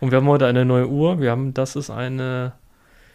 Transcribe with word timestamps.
Und 0.00 0.10
wir 0.10 0.16
haben 0.18 0.28
heute 0.28 0.46
eine 0.46 0.64
neue 0.64 0.88
Uhr. 0.88 1.20
Wir 1.20 1.30
haben, 1.30 1.54
das 1.54 1.76
ist 1.76 1.90
eine. 1.90 2.52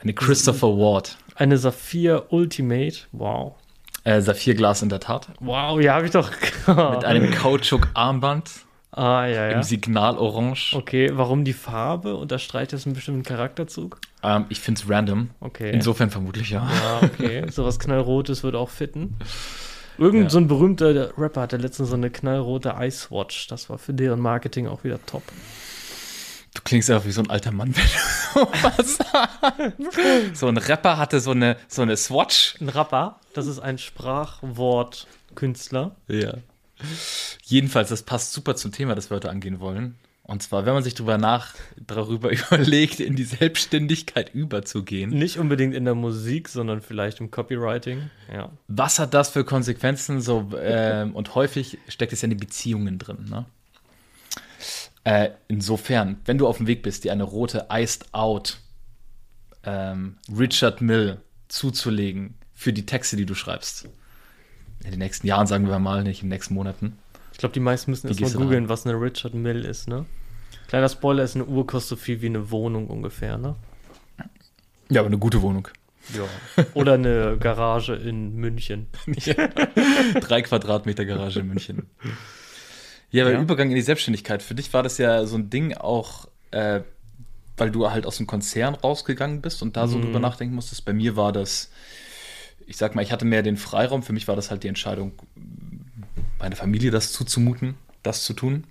Eine 0.01 0.13
Christopher 0.13 0.69
Ward. 0.69 1.17
Eine 1.35 1.57
Saphir 1.57 2.25
Ultimate. 2.29 2.95
Wow. 3.11 3.55
Äh, 4.03 4.21
Saphirglas 4.21 4.81
in 4.81 4.89
der 4.89 4.99
Tat. 4.99 5.27
Wow, 5.39 5.79
ja, 5.79 5.93
habe 5.93 6.05
ich 6.05 6.11
doch. 6.11 6.31
Mit 6.67 7.05
einem 7.05 7.31
Kautschuk-Armband. 7.31 8.49
Ah, 8.93 9.25
ja, 9.25 9.47
ja. 9.47 9.51
Im 9.51 9.63
Signal 9.63 10.17
Orange. 10.17 10.73
Okay, 10.75 11.11
warum 11.13 11.45
die 11.45 11.53
Farbe? 11.53 12.15
Unterstreicht 12.15 12.73
das 12.73 12.85
einen 12.85 12.95
bestimmten 12.95 13.23
Charakterzug? 13.23 13.99
Ähm, 14.23 14.45
ich 14.49 14.59
finde 14.59 14.81
es 14.81 14.89
random. 14.89 15.29
Okay. 15.39 15.71
Insofern 15.71 16.09
vermutlich 16.09 16.49
ja. 16.49 16.67
Ja, 16.67 17.01
okay. 17.03 17.45
Sowas 17.51 17.79
Knallrotes 17.79 18.43
würde 18.43 18.57
auch 18.59 18.69
fitten. 18.69 19.15
Irgend 19.97 20.23
Ja. 20.23 20.29
so 20.29 20.39
ein 20.39 20.47
berühmter 20.47 21.17
Rapper 21.17 21.41
hatte 21.41 21.57
letztens 21.57 21.89
so 21.89 21.95
eine 21.95 22.09
knallrote 22.09 22.75
Icewatch. 22.79 23.47
Das 23.47 23.69
war 23.69 23.77
für 23.77 23.93
deren 23.93 24.19
Marketing 24.19 24.67
auch 24.67 24.83
wieder 24.83 24.99
top. 25.05 25.23
Du 26.53 26.61
klingst 26.63 26.89
einfach 26.89 27.05
wie 27.05 27.11
so 27.11 27.21
ein 27.21 27.29
alter 27.29 27.51
Mann, 27.51 27.75
wenn 27.81 27.83
du 27.83 27.89
sowas 28.33 28.97
sagst. 28.97 30.37
So 30.37 30.47
ein 30.47 30.57
Rapper 30.57 30.97
hatte 30.97 31.19
so 31.19 31.31
eine, 31.31 31.57
so 31.67 31.81
eine 31.81 31.97
Swatch. 31.97 32.55
Ein 32.59 32.69
Rapper, 32.69 33.19
das 33.33 33.47
ist 33.47 33.59
ein 33.59 33.77
Sprachwortkünstler. 33.77 35.95
Ja. 36.07 36.35
Jedenfalls, 37.43 37.89
das 37.89 38.03
passt 38.03 38.33
super 38.33 38.55
zum 38.55 38.71
Thema, 38.71 38.95
das 38.95 39.09
wir 39.09 39.15
heute 39.15 39.29
angehen 39.29 39.59
wollen. 39.59 39.95
Und 40.23 40.43
zwar, 40.43 40.65
wenn 40.65 40.73
man 40.73 40.83
sich 40.83 40.93
darüber 40.93 41.17
nach, 41.17 41.55
darüber 41.75 42.31
überlegt, 42.51 42.99
in 42.99 43.15
die 43.15 43.23
Selbstständigkeit 43.23 44.33
überzugehen. 44.33 45.09
Nicht 45.09 45.39
unbedingt 45.39 45.73
in 45.73 45.83
der 45.83 45.95
Musik, 45.95 46.47
sondern 46.47 46.81
vielleicht 46.81 47.19
im 47.19 47.31
Copywriting. 47.31 48.09
Ja. 48.33 48.51
Was 48.67 48.99
hat 48.99 49.13
das 49.13 49.29
für 49.29 49.43
Konsequenzen? 49.43 50.21
So, 50.21 50.51
ähm, 50.57 51.15
und 51.15 51.35
häufig 51.35 51.79
steckt 51.87 52.13
es 52.13 52.21
ja 52.21 52.27
in 52.27 52.31
den 52.31 52.39
Beziehungen 52.39 52.97
drin. 52.97 53.25
Ne? 53.29 53.45
Äh, 55.03 55.31
insofern, 55.47 56.21
wenn 56.25 56.37
du 56.37 56.47
auf 56.47 56.57
dem 56.57 56.67
Weg 56.67 56.83
bist, 56.83 57.03
dir 57.03 57.11
eine 57.11 57.23
rote 57.23 57.67
Iced 57.71 58.13
Out 58.13 58.59
ähm, 59.63 60.17
Richard 60.35 60.81
Mill 60.81 61.19
zuzulegen 61.47 62.35
für 62.53 62.73
die 62.73 62.85
Texte, 62.85 63.15
die 63.15 63.25
du 63.25 63.33
schreibst. 63.33 63.89
In 64.83 64.91
den 64.91 64.99
nächsten 64.99 65.27
Jahren, 65.27 65.47
sagen 65.47 65.67
wir 65.67 65.79
mal, 65.79 66.03
nicht 66.03 66.21
in 66.21 66.27
den 66.27 66.33
nächsten 66.35 66.53
Monaten. 66.53 66.97
Ich 67.31 67.37
glaube, 67.37 67.53
die 67.53 67.59
meisten 67.59 67.91
müssen 67.91 68.03
Wie 68.03 68.09
erst 68.09 68.19
mal 68.19 68.25
gehst 68.25 68.35
du 68.35 68.39
da 68.39 68.45
googeln, 68.45 68.69
was 68.69 68.85
eine 68.85 68.99
Richard 68.99 69.33
Mill 69.33 69.65
ist, 69.65 69.87
ne? 69.87 70.05
Kleiner 70.67 70.89
Spoiler 70.89 71.23
ist, 71.23 71.35
eine 71.35 71.45
Uhr 71.45 71.65
kostet 71.65 71.89
so 71.89 71.95
viel 72.03 72.21
wie 72.21 72.27
eine 72.27 72.51
Wohnung 72.51 72.87
ungefähr, 72.87 73.37
ne? 73.37 73.55
Ja, 74.89 75.01
aber 75.01 75.07
eine 75.07 75.17
gute 75.17 75.41
Wohnung. 75.41 75.67
Ja. 76.13 76.65
Oder 76.73 76.93
eine 76.93 77.37
Garage 77.39 77.93
in 77.93 78.35
München. 78.35 78.87
Drei 80.19 80.41
Quadratmeter 80.41 81.05
Garage 81.05 81.39
in 81.39 81.47
München. 81.47 81.87
Ja, 83.11 83.23
aber 83.25 83.33
Ja. 83.33 83.41
Übergang 83.41 83.69
in 83.69 83.75
die 83.75 83.81
Selbstständigkeit. 83.81 84.41
Für 84.41 84.55
dich 84.55 84.73
war 84.73 84.83
das 84.83 84.97
ja 84.97 85.25
so 85.25 85.37
ein 85.37 85.49
Ding 85.49 85.73
auch, 85.75 86.27
äh, 86.51 86.81
weil 87.57 87.71
du 87.71 87.89
halt 87.91 88.05
aus 88.05 88.17
dem 88.17 88.27
Konzern 88.27 88.75
rausgegangen 88.75 89.41
bist 89.41 89.61
und 89.61 89.75
da 89.77 89.87
so 89.87 89.97
Mhm. 89.97 90.03
drüber 90.03 90.19
nachdenken 90.19 90.55
musstest. 90.55 90.85
Bei 90.85 90.93
mir 90.93 91.15
war 91.15 91.31
das, 91.31 91.69
ich 92.65 92.77
sag 92.77 92.95
mal, 92.95 93.01
ich 93.01 93.11
hatte 93.11 93.25
mehr 93.25 93.43
den 93.43 93.57
Freiraum. 93.57 94.01
Für 94.03 94.13
mich 94.13 94.27
war 94.27 94.35
das 94.35 94.49
halt 94.49 94.63
die 94.63 94.67
Entscheidung, 94.69 95.11
meiner 96.39 96.55
Familie 96.55 96.89
das 96.91 97.11
zuzumuten, 97.11 97.75
das 98.03 98.23
zu 98.23 98.33
tun. 98.33 98.63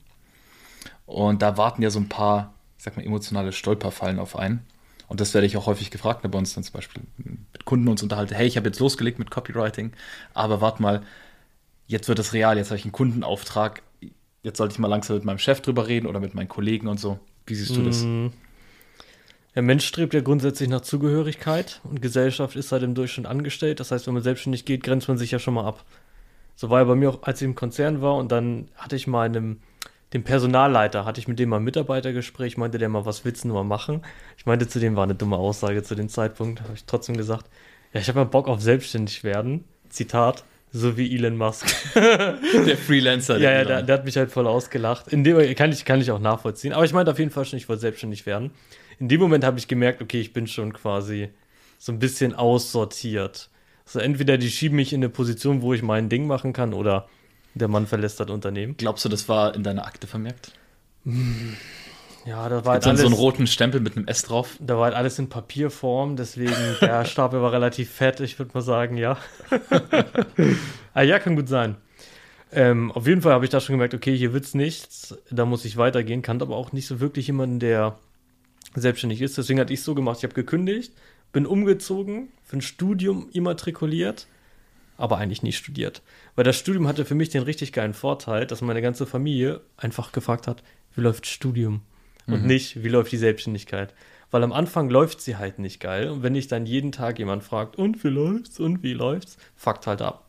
Und 1.06 1.42
da 1.42 1.56
warten 1.56 1.82
ja 1.82 1.90
so 1.90 1.98
ein 2.00 2.08
paar, 2.08 2.54
ich 2.78 2.84
sag 2.84 2.96
mal, 2.96 3.04
emotionale 3.04 3.52
Stolperfallen 3.52 4.18
auf 4.18 4.36
einen. 4.36 4.64
Und 5.08 5.20
das 5.20 5.34
werde 5.34 5.46
ich 5.46 5.56
auch 5.56 5.66
häufig 5.66 5.90
gefragt, 5.90 6.22
wenn 6.22 6.30
bei 6.30 6.38
uns 6.38 6.54
dann 6.54 6.62
zum 6.62 6.72
Beispiel 6.74 7.02
mit 7.18 7.64
Kunden 7.64 7.88
uns 7.88 8.02
unterhalten, 8.02 8.34
hey, 8.34 8.46
ich 8.46 8.56
habe 8.56 8.68
jetzt 8.68 8.78
losgelegt 8.78 9.18
mit 9.18 9.28
Copywriting, 9.30 9.92
aber 10.34 10.60
warte 10.60 10.80
mal, 10.80 11.02
jetzt 11.88 12.06
wird 12.08 12.20
es 12.20 12.32
real, 12.32 12.56
jetzt 12.56 12.68
habe 12.70 12.78
ich 12.78 12.84
einen 12.84 12.92
Kundenauftrag, 12.92 13.82
jetzt 14.42 14.58
sollte 14.58 14.72
ich 14.72 14.78
mal 14.78 14.88
langsam 14.88 15.16
mit 15.16 15.24
meinem 15.24 15.38
Chef 15.38 15.60
drüber 15.60 15.86
reden 15.86 16.06
oder 16.06 16.20
mit 16.20 16.34
meinen 16.34 16.48
Kollegen 16.48 16.88
und 16.88 16.98
so. 16.98 17.18
Wie 17.46 17.54
siehst 17.54 17.76
du 17.76 17.82
das? 17.82 18.02
Mhm. 18.02 18.32
Der 19.54 19.62
Mensch 19.62 19.84
strebt 19.84 20.14
ja 20.14 20.20
grundsätzlich 20.20 20.68
nach 20.68 20.82
Zugehörigkeit 20.82 21.80
und 21.82 22.00
Gesellschaft 22.00 22.54
ist 22.54 22.70
halt 22.70 22.84
im 22.84 22.94
Durchschnitt 22.94 23.26
angestellt. 23.26 23.80
Das 23.80 23.90
heißt, 23.90 24.06
wenn 24.06 24.14
man 24.14 24.22
selbstständig 24.22 24.64
geht, 24.64 24.84
grenzt 24.84 25.08
man 25.08 25.18
sich 25.18 25.32
ja 25.32 25.40
schon 25.40 25.54
mal 25.54 25.66
ab. 25.66 25.84
So 26.54 26.70
war 26.70 26.80
ja 26.80 26.84
bei 26.84 26.94
mir 26.94 27.10
auch, 27.10 27.22
als 27.22 27.40
ich 27.40 27.46
im 27.46 27.56
Konzern 27.56 28.00
war 28.00 28.16
und 28.16 28.30
dann 28.30 28.68
hatte 28.76 28.94
ich 28.94 29.06
mal 29.06 29.24
einem, 29.24 29.60
dem 30.12 30.22
Personalleiter, 30.22 31.04
hatte 31.04 31.20
ich 31.20 31.26
mit 31.26 31.38
dem 31.38 31.48
mal 31.48 31.56
ein 31.56 31.64
Mitarbeitergespräch, 31.64 32.58
meinte 32.58 32.78
der 32.78 32.88
mal, 32.88 33.06
was 33.06 33.24
willst 33.24 33.44
du 33.44 33.48
mal 33.48 33.64
machen? 33.64 34.02
Ich 34.36 34.46
meinte 34.46 34.68
zu 34.68 34.78
dem, 34.78 34.94
war 34.94 35.04
eine 35.04 35.14
dumme 35.14 35.36
Aussage 35.36 35.82
zu 35.82 35.94
dem 35.94 36.08
Zeitpunkt, 36.08 36.60
habe 36.60 36.74
ich 36.74 36.84
trotzdem 36.84 37.16
gesagt, 37.16 37.46
ja, 37.92 38.00
ich 38.00 38.08
habe 38.08 38.20
mal 38.20 38.26
Bock 38.26 38.46
auf 38.46 38.60
selbstständig 38.60 39.24
werden. 39.24 39.64
Zitat, 39.88 40.44
so 40.72 40.96
wie 40.96 41.14
Elon 41.14 41.36
Musk. 41.36 41.66
Der 41.94 42.76
Freelancer. 42.76 43.38
Ja, 43.38 43.50
ja, 43.50 43.56
Elon. 43.58 43.68
der, 43.68 43.82
der 43.82 43.98
hat 43.98 44.04
mich 44.04 44.16
halt 44.16 44.30
voll 44.30 44.46
ausgelacht. 44.46 45.08
In 45.08 45.24
dem 45.24 45.54
kann 45.54 45.72
ich, 45.72 45.84
kann 45.84 46.00
ich 46.00 46.10
auch 46.10 46.20
nachvollziehen. 46.20 46.72
Aber 46.72 46.84
ich 46.84 46.92
meinte 46.92 47.10
auf 47.10 47.18
jeden 47.18 47.30
Fall 47.30 47.44
schon, 47.44 47.56
ich 47.56 47.68
wollte 47.68 47.80
selbstständig 47.80 48.26
werden. 48.26 48.50
In 48.98 49.08
dem 49.08 49.20
Moment 49.20 49.44
habe 49.44 49.58
ich 49.58 49.66
gemerkt, 49.66 50.00
okay, 50.02 50.20
ich 50.20 50.32
bin 50.32 50.46
schon 50.46 50.72
quasi 50.72 51.30
so 51.78 51.90
ein 51.90 51.98
bisschen 51.98 52.34
aussortiert. 52.34 53.48
Also 53.86 53.98
entweder 53.98 54.38
die 54.38 54.50
schieben 54.50 54.76
mich 54.76 54.92
in 54.92 55.00
eine 55.00 55.08
Position, 55.08 55.62
wo 55.62 55.74
ich 55.74 55.82
mein 55.82 56.08
Ding 56.08 56.26
machen 56.26 56.52
kann, 56.52 56.74
oder 56.74 57.08
der 57.54 57.68
Mann 57.68 57.86
verlässt 57.86 58.20
das 58.20 58.30
Unternehmen. 58.30 58.76
Glaubst 58.76 59.04
du, 59.04 59.08
das 59.08 59.28
war 59.28 59.54
in 59.54 59.64
deiner 59.64 59.86
Akte 59.86 60.06
vermerkt? 60.06 60.52
Ja, 62.26 62.48
da 62.48 62.64
war 62.64 62.74
halt 62.74 62.84
Mit 62.86 62.96
so, 62.96 63.02
so 63.02 63.06
einen 63.06 63.14
alles, 63.14 63.18
roten 63.18 63.46
Stempel 63.46 63.80
mit 63.80 63.96
einem 63.96 64.06
S 64.06 64.22
drauf? 64.22 64.56
da 64.60 64.76
war 64.76 64.84
halt 64.84 64.94
alles 64.94 65.18
in 65.18 65.28
Papierform, 65.28 66.16
deswegen 66.16 66.54
der 66.80 67.04
Stapel 67.04 67.40
war 67.40 67.52
relativ 67.52 67.90
fett, 67.90 68.20
ich 68.20 68.38
würde 68.38 68.52
mal 68.54 68.60
sagen, 68.60 68.96
ja. 68.96 69.16
ah, 70.94 71.02
ja, 71.02 71.18
kann 71.18 71.36
gut 71.36 71.48
sein. 71.48 71.76
Ähm, 72.52 72.90
auf 72.92 73.06
jeden 73.06 73.22
Fall 73.22 73.32
habe 73.32 73.44
ich 73.44 73.50
da 73.50 73.60
schon 73.60 73.74
gemerkt, 73.74 73.94
okay, 73.94 74.16
hier 74.16 74.32
wird's 74.32 74.54
nichts, 74.54 75.16
da 75.30 75.44
muss 75.44 75.64
ich 75.64 75.76
weitergehen, 75.76 76.20
kannte 76.20 76.44
aber 76.44 76.56
auch 76.56 76.72
nicht 76.72 76.86
so 76.86 77.00
wirklich 77.00 77.28
jemanden, 77.28 77.60
der 77.60 77.96
selbstständig 78.74 79.22
ist. 79.22 79.38
Deswegen 79.38 79.60
hatte 79.60 79.72
ich 79.72 79.82
so 79.82 79.94
gemacht, 79.94 80.18
ich 80.18 80.24
habe 80.24 80.34
gekündigt, 80.34 80.92
bin 81.32 81.46
umgezogen, 81.46 82.28
für 82.44 82.58
ein 82.58 82.62
Studium 82.62 83.28
immatrikuliert, 83.32 84.26
aber 84.96 85.18
eigentlich 85.18 85.42
nie 85.42 85.52
studiert. 85.52 86.02
Weil 86.34 86.44
das 86.44 86.56
Studium 86.56 86.86
hatte 86.86 87.04
für 87.04 87.14
mich 87.14 87.30
den 87.30 87.42
richtig 87.42 87.72
geilen 87.72 87.94
Vorteil, 87.94 88.46
dass 88.46 88.60
meine 88.60 88.82
ganze 88.82 89.06
Familie 89.06 89.60
einfach 89.76 90.12
gefragt 90.12 90.46
hat, 90.46 90.62
wie 90.94 91.00
läuft 91.00 91.26
Studium? 91.26 91.82
Und 92.26 92.44
nicht, 92.46 92.82
wie 92.82 92.88
läuft 92.88 93.12
die 93.12 93.16
Selbstständigkeit? 93.16 93.94
Weil 94.30 94.44
am 94.44 94.52
Anfang 94.52 94.90
läuft 94.90 95.20
sie 95.20 95.36
halt 95.36 95.58
nicht 95.58 95.80
geil. 95.80 96.08
Und 96.08 96.22
wenn 96.22 96.34
dich 96.34 96.46
dann 96.46 96.66
jeden 96.66 96.92
Tag 96.92 97.18
jemand 97.18 97.42
fragt, 97.42 97.76
und 97.76 98.04
wie 98.04 98.08
läuft's, 98.08 98.60
und 98.60 98.82
wie 98.82 98.92
läuft's, 98.92 99.36
fuckt 99.56 99.86
halt 99.86 100.02
ab. 100.02 100.28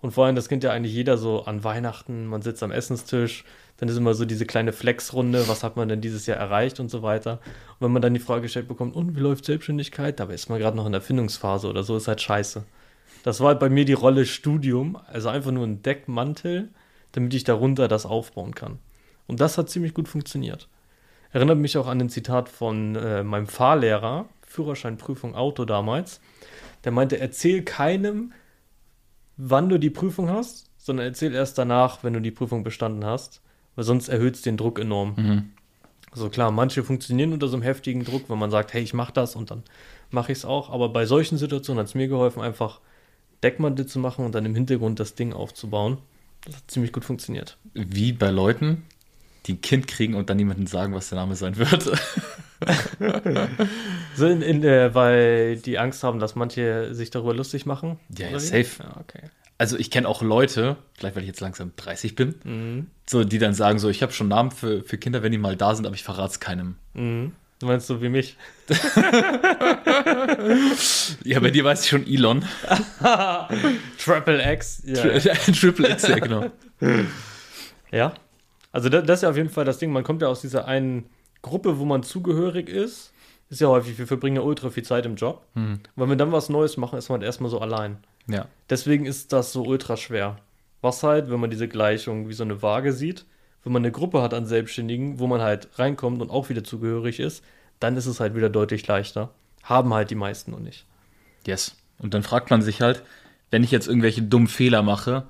Und 0.00 0.10
vor 0.10 0.26
allem, 0.26 0.34
das 0.34 0.48
kennt 0.48 0.64
ja 0.64 0.72
eigentlich 0.72 0.94
jeder 0.94 1.16
so 1.16 1.44
an 1.44 1.62
Weihnachten, 1.62 2.26
man 2.26 2.42
sitzt 2.42 2.62
am 2.64 2.72
Essenstisch, 2.72 3.44
dann 3.76 3.88
ist 3.88 3.96
immer 3.96 4.14
so 4.14 4.24
diese 4.24 4.46
kleine 4.46 4.72
Flexrunde, 4.72 5.46
was 5.46 5.62
hat 5.62 5.76
man 5.76 5.88
denn 5.88 6.00
dieses 6.00 6.26
Jahr 6.26 6.38
erreicht 6.38 6.80
und 6.80 6.90
so 6.90 7.02
weiter. 7.02 7.40
Und 7.78 7.86
wenn 7.86 7.92
man 7.92 8.02
dann 8.02 8.14
die 8.14 8.20
Frage 8.20 8.42
gestellt 8.42 8.66
bekommt, 8.66 8.96
und 8.96 9.16
wie 9.16 9.20
läuft 9.20 9.44
Selbstständigkeit, 9.44 10.18
dabei 10.18 10.34
ist 10.34 10.48
man 10.48 10.58
gerade 10.58 10.76
noch 10.76 10.86
in 10.86 10.92
der 10.92 11.00
Findungsphase 11.00 11.68
oder 11.68 11.84
so, 11.84 11.96
ist 11.96 12.08
halt 12.08 12.20
scheiße. 12.20 12.64
Das 13.22 13.40
war 13.40 13.48
halt 13.48 13.60
bei 13.60 13.68
mir 13.68 13.84
die 13.84 13.92
Rolle 13.92 14.26
Studium, 14.26 14.98
also 15.06 15.28
einfach 15.28 15.52
nur 15.52 15.64
ein 15.64 15.82
Deckmantel, 15.82 16.70
damit 17.12 17.32
ich 17.34 17.44
darunter 17.44 17.86
das 17.86 18.06
aufbauen 18.06 18.54
kann. 18.54 18.78
Und 19.28 19.40
das 19.40 19.58
hat 19.58 19.70
ziemlich 19.70 19.94
gut 19.94 20.08
funktioniert. 20.08 20.68
Erinnert 21.32 21.58
mich 21.58 21.76
auch 21.78 21.86
an 21.86 22.00
ein 22.00 22.10
Zitat 22.10 22.48
von 22.48 22.94
äh, 22.94 23.22
meinem 23.22 23.46
Fahrlehrer, 23.46 24.26
Führerscheinprüfung 24.42 25.34
Auto 25.34 25.64
damals. 25.64 26.20
Der 26.84 26.92
meinte, 26.92 27.18
erzähl 27.18 27.62
keinem, 27.62 28.32
wann 29.36 29.68
du 29.68 29.78
die 29.78 29.90
Prüfung 29.90 30.28
hast, 30.28 30.70
sondern 30.76 31.06
erzähl 31.06 31.34
erst 31.34 31.56
danach, 31.58 32.04
wenn 32.04 32.12
du 32.12 32.20
die 32.20 32.30
Prüfung 32.30 32.64
bestanden 32.64 33.04
hast, 33.04 33.40
weil 33.76 33.84
sonst 33.84 34.08
erhöht 34.08 34.34
es 34.34 34.42
den 34.42 34.56
Druck 34.56 34.78
enorm. 34.78 35.14
Mhm. 35.16 35.50
Also 36.10 36.28
klar, 36.28 36.50
manche 36.50 36.84
funktionieren 36.84 37.32
unter 37.32 37.48
so 37.48 37.56
einem 37.56 37.62
heftigen 37.62 38.04
Druck, 38.04 38.28
wenn 38.28 38.38
man 38.38 38.50
sagt, 38.50 38.74
hey, 38.74 38.82
ich 38.82 38.92
mache 38.92 39.12
das 39.14 39.34
und 39.34 39.50
dann 39.50 39.62
mache 40.10 40.32
ich 40.32 40.38
es 40.38 40.44
auch. 40.44 40.68
Aber 40.68 40.90
bei 40.90 41.06
solchen 41.06 41.38
Situationen 41.38 41.80
hat 41.80 41.86
es 41.86 41.94
mir 41.94 42.08
geholfen, 42.08 42.42
einfach 42.42 42.80
Deckmantel 43.42 43.86
zu 43.86 43.98
machen 43.98 44.26
und 44.26 44.34
dann 44.34 44.44
im 44.44 44.54
Hintergrund 44.54 45.00
das 45.00 45.14
Ding 45.14 45.32
aufzubauen. 45.32 45.98
Das 46.44 46.56
hat 46.56 46.70
ziemlich 46.70 46.92
gut 46.92 47.04
funktioniert. 47.04 47.56
Wie 47.72 48.12
bei 48.12 48.30
Leuten, 48.30 48.82
die 49.46 49.54
ein 49.54 49.60
Kind 49.60 49.86
kriegen 49.88 50.14
und 50.14 50.30
dann 50.30 50.36
niemandem 50.36 50.66
sagen, 50.66 50.94
was 50.94 51.08
der 51.08 51.18
Name 51.18 51.34
sein 51.36 51.56
wird. 51.56 51.90
So 54.14 54.26
in, 54.28 54.40
in, 54.40 54.62
äh, 54.62 54.94
weil 54.94 55.56
die 55.56 55.78
Angst 55.80 56.04
haben, 56.04 56.20
dass 56.20 56.36
manche 56.36 56.94
sich 56.94 57.10
darüber 57.10 57.34
lustig 57.34 57.66
machen? 57.66 57.98
Ja, 58.16 58.28
ja, 58.28 58.38
safe. 58.38 58.66
Ja, 58.84 58.96
okay. 59.00 59.22
Also 59.58 59.76
ich 59.76 59.90
kenne 59.90 60.06
auch 60.06 60.22
Leute, 60.22 60.76
vielleicht 60.94 61.16
weil 61.16 61.22
ich 61.24 61.28
jetzt 61.28 61.40
langsam 61.40 61.72
30 61.76 62.14
bin, 62.14 62.34
Mhm. 62.44 62.86
so 63.04 63.24
die 63.24 63.38
dann 63.40 63.54
sagen 63.54 63.80
so, 63.80 63.88
ich 63.88 64.00
habe 64.02 64.12
schon 64.12 64.28
Namen 64.28 64.52
für, 64.52 64.82
für 64.84 64.96
Kinder, 64.96 65.24
wenn 65.24 65.32
die 65.32 65.38
mal 65.38 65.56
da 65.56 65.74
sind, 65.74 65.86
aber 65.86 65.96
ich 65.96 66.04
verrate 66.04 66.30
es 66.34 66.38
keinem. 66.40 66.76
Mhm. 66.94 67.32
Du 67.58 67.66
meinst 67.66 67.88
so 67.88 68.00
wie 68.00 68.08
mich? 68.08 68.36
Ja, 71.24 71.40
bei 71.40 71.50
dir 71.50 71.64
weiß 71.64 71.82
ich 71.84 71.88
schon 71.90 72.06
Elon. 72.06 72.44
Triple 73.98 74.52
X. 74.52 74.82
Ja. 74.84 75.02
Triple 75.52 75.90
X, 75.90 76.08
ja 76.08 76.18
genau. 76.18 76.50
Ja. 77.90 78.14
Also 78.72 78.88
das, 78.88 79.04
das 79.06 79.18
ist 79.18 79.22
ja 79.22 79.30
auf 79.30 79.36
jeden 79.36 79.50
Fall 79.50 79.64
das 79.64 79.78
Ding. 79.78 79.92
Man 79.92 80.04
kommt 80.04 80.22
ja 80.22 80.28
aus 80.28 80.40
dieser 80.40 80.66
einen 80.66 81.06
Gruppe, 81.42 81.78
wo 81.78 81.84
man 81.84 82.02
zugehörig 82.02 82.68
ist. 82.68 83.12
Ist 83.50 83.60
ja 83.60 83.68
häufig, 83.68 83.98
wir 83.98 84.06
verbringen 84.06 84.36
ja 84.36 84.42
ultra 84.42 84.70
viel 84.70 84.82
Zeit 84.82 85.04
im 85.04 85.16
Job. 85.16 85.44
Hm. 85.54 85.72
Und 85.72 85.82
wenn 85.94 86.08
wir 86.08 86.16
dann 86.16 86.32
was 86.32 86.48
Neues 86.48 86.78
machen, 86.78 86.98
ist 86.98 87.10
man 87.10 87.20
erstmal 87.20 87.50
so 87.50 87.60
allein. 87.60 87.98
Ja. 88.26 88.46
Deswegen 88.70 89.04
ist 89.04 89.32
das 89.32 89.52
so 89.52 89.62
ultra 89.62 89.96
schwer. 89.96 90.36
Was 90.80 91.02
halt, 91.02 91.30
wenn 91.30 91.38
man 91.38 91.50
diese 91.50 91.68
Gleichung 91.68 92.28
wie 92.28 92.32
so 92.32 92.44
eine 92.44 92.62
Waage 92.62 92.92
sieht, 92.92 93.26
wenn 93.62 93.72
man 93.72 93.82
eine 93.82 93.92
Gruppe 93.92 94.22
hat 94.22 94.34
an 94.34 94.46
Selbstständigen, 94.46 95.18
wo 95.18 95.26
man 95.26 95.40
halt 95.40 95.68
reinkommt 95.78 96.20
und 96.22 96.30
auch 96.30 96.48
wieder 96.48 96.64
zugehörig 96.64 97.20
ist, 97.20 97.44
dann 97.78 97.96
ist 97.96 98.06
es 98.06 98.20
halt 98.20 98.34
wieder 98.34 98.48
deutlich 98.48 98.86
leichter. 98.86 99.30
Haben 99.62 99.92
halt 99.94 100.10
die 100.10 100.16
meisten 100.16 100.50
noch 100.50 100.58
nicht. 100.58 100.86
Yes. 101.46 101.76
Und 101.98 102.14
dann 102.14 102.22
fragt 102.22 102.50
man 102.50 102.62
sich 102.62 102.80
halt, 102.80 103.02
wenn 103.50 103.62
ich 103.62 103.70
jetzt 103.70 103.86
irgendwelche 103.86 104.22
dummen 104.22 104.48
Fehler 104.48 104.82
mache, 104.82 105.26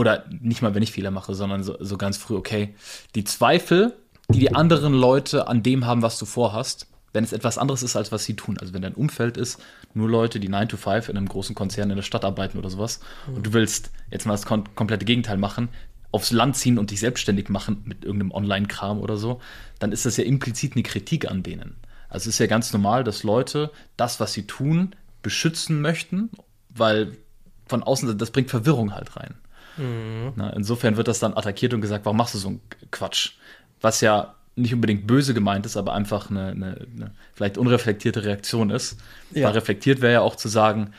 oder 0.00 0.24
nicht 0.30 0.62
mal, 0.62 0.74
wenn 0.74 0.82
ich 0.82 0.92
Fehler 0.92 1.10
mache, 1.10 1.34
sondern 1.34 1.62
so, 1.62 1.76
so 1.78 1.98
ganz 1.98 2.16
früh, 2.16 2.34
okay, 2.34 2.74
die 3.14 3.24
Zweifel, 3.24 3.94
die 4.30 4.38
die 4.38 4.54
anderen 4.54 4.94
Leute 4.94 5.46
an 5.46 5.62
dem 5.62 5.84
haben, 5.84 6.00
was 6.00 6.18
du 6.18 6.24
vorhast, 6.24 6.86
wenn 7.12 7.22
es 7.22 7.34
etwas 7.34 7.58
anderes 7.58 7.82
ist, 7.82 7.96
als 7.96 8.10
was 8.10 8.24
sie 8.24 8.34
tun. 8.34 8.56
Also 8.58 8.72
wenn 8.72 8.80
dein 8.80 8.94
Umfeld 8.94 9.36
ist, 9.36 9.60
nur 9.92 10.08
Leute, 10.08 10.40
die 10.40 10.48
9 10.48 10.68
to 10.70 10.78
5 10.78 11.10
in 11.10 11.18
einem 11.18 11.28
großen 11.28 11.54
Konzern 11.54 11.90
in 11.90 11.96
der 11.96 12.02
Stadt 12.02 12.24
arbeiten 12.24 12.56
oder 12.56 12.70
sowas, 12.70 13.00
mhm. 13.26 13.34
und 13.34 13.46
du 13.46 13.52
willst 13.52 13.90
jetzt 14.10 14.24
mal 14.24 14.32
das 14.32 14.46
kom 14.46 14.64
komplette 14.74 15.04
Gegenteil 15.04 15.36
machen, 15.36 15.68
aufs 16.12 16.30
Land 16.30 16.56
ziehen 16.56 16.78
und 16.78 16.90
dich 16.90 17.00
selbstständig 17.00 17.50
machen 17.50 17.82
mit 17.84 18.04
irgendeinem 18.04 18.32
Online-Kram 18.32 19.00
oder 19.00 19.18
so, 19.18 19.40
dann 19.80 19.92
ist 19.92 20.06
das 20.06 20.16
ja 20.16 20.24
implizit 20.24 20.72
eine 20.74 20.82
Kritik 20.82 21.30
an 21.30 21.42
denen. 21.42 21.76
Also 22.08 22.30
es 22.30 22.36
ist 22.36 22.38
ja 22.38 22.46
ganz 22.46 22.72
normal, 22.72 23.04
dass 23.04 23.22
Leute 23.22 23.70
das, 23.98 24.18
was 24.18 24.32
sie 24.32 24.46
tun, 24.46 24.96
beschützen 25.22 25.82
möchten, 25.82 26.30
weil 26.70 27.18
von 27.66 27.82
außen, 27.82 28.16
das 28.16 28.30
bringt 28.30 28.50
Verwirrung 28.50 28.94
halt 28.94 29.16
rein. 29.16 29.34
Mhm. 29.80 30.32
Na, 30.36 30.50
insofern 30.50 30.96
wird 30.96 31.08
das 31.08 31.18
dann 31.18 31.36
attackiert 31.36 31.74
und 31.74 31.80
gesagt, 31.80 32.04
warum 32.04 32.18
machst 32.18 32.34
du 32.34 32.38
so 32.38 32.48
einen 32.48 32.60
Quatsch? 32.90 33.32
Was 33.80 34.00
ja 34.00 34.34
nicht 34.56 34.74
unbedingt 34.74 35.06
böse 35.06 35.32
gemeint 35.32 35.64
ist, 35.64 35.76
aber 35.76 35.94
einfach 35.94 36.30
eine, 36.30 36.48
eine, 36.48 36.86
eine 36.94 37.10
vielleicht 37.34 37.56
unreflektierte 37.56 38.24
Reaktion 38.24 38.70
ist. 38.70 38.98
Ja. 39.32 39.46
Weil 39.46 39.54
reflektiert 39.54 40.00
wäre 40.00 40.12
ja 40.12 40.20
auch 40.20 40.36
zu 40.36 40.48
sagen, 40.48 40.92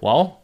wow, 0.00 0.34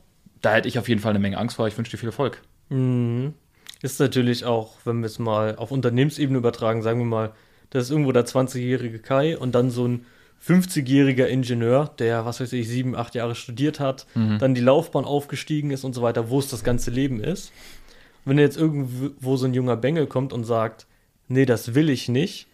da 0.41 0.53
hätte 0.53 0.69
ich 0.69 0.79
auf 0.79 0.89
jeden 0.89 1.01
Fall 1.01 1.11
eine 1.11 1.19
Menge 1.19 1.39
Angst 1.39 1.57
vor, 1.57 1.67
ich 1.67 1.77
wünsche 1.77 1.91
dir 1.91 1.99
viel 1.99 2.11
Erfolg. 2.11 2.43
Mhm. 2.69 3.35
Ist 3.83 3.99
natürlich 4.01 4.45
auch, 4.45 4.75
wenn 4.85 5.01
wir 5.01 5.07
es 5.07 5.19
mal 5.19 5.57
auf 5.57 5.71
Unternehmensebene 5.71 6.39
übertragen, 6.39 6.83
sagen 6.83 7.01
wir 7.01 7.07
mal, 7.07 7.33
das 7.71 7.85
ist 7.85 7.91
irgendwo 7.91 8.13
der 8.13 8.27
20-jährige 8.27 8.99
Kai 8.99 9.37
und 9.37 9.55
dann 9.55 9.71
so 9.71 9.87
ein 9.87 10.07
50-jähriger 10.47 11.27
Ingenieur, 11.27 11.91
der, 11.99 12.25
was 12.25 12.41
weiß 12.41 12.53
ich, 12.53 12.69
sieben, 12.69 12.95
acht 12.95 13.15
Jahre 13.15 13.35
studiert 13.35 13.81
hat, 13.81 14.07
mhm. 14.15 14.39
dann 14.39 14.55
die 14.55 14.61
Laufbahn 14.61 15.05
aufgestiegen 15.05 15.71
ist 15.71 15.85
und 15.85 15.95
so 15.95 16.03
weiter, 16.03 16.31
wo 16.31 16.39
es 16.39 16.49
das 16.49 16.65
ganze 16.65 16.91
Leben 16.91 17.23
ist. 17.23 17.53
wenn 18.25 18.39
jetzt 18.39 18.57
irgendwo 18.57 19.37
so 19.37 19.47
ein 19.47 19.55
junger 19.55 19.77
Bengel 19.77 20.07
kommt 20.07 20.33
und 20.33 20.45
sagt, 20.45 20.87
nee, 21.29 21.47
das 21.47 21.75
will 21.75 21.89
ich 21.89 22.09
nicht, 22.09 22.47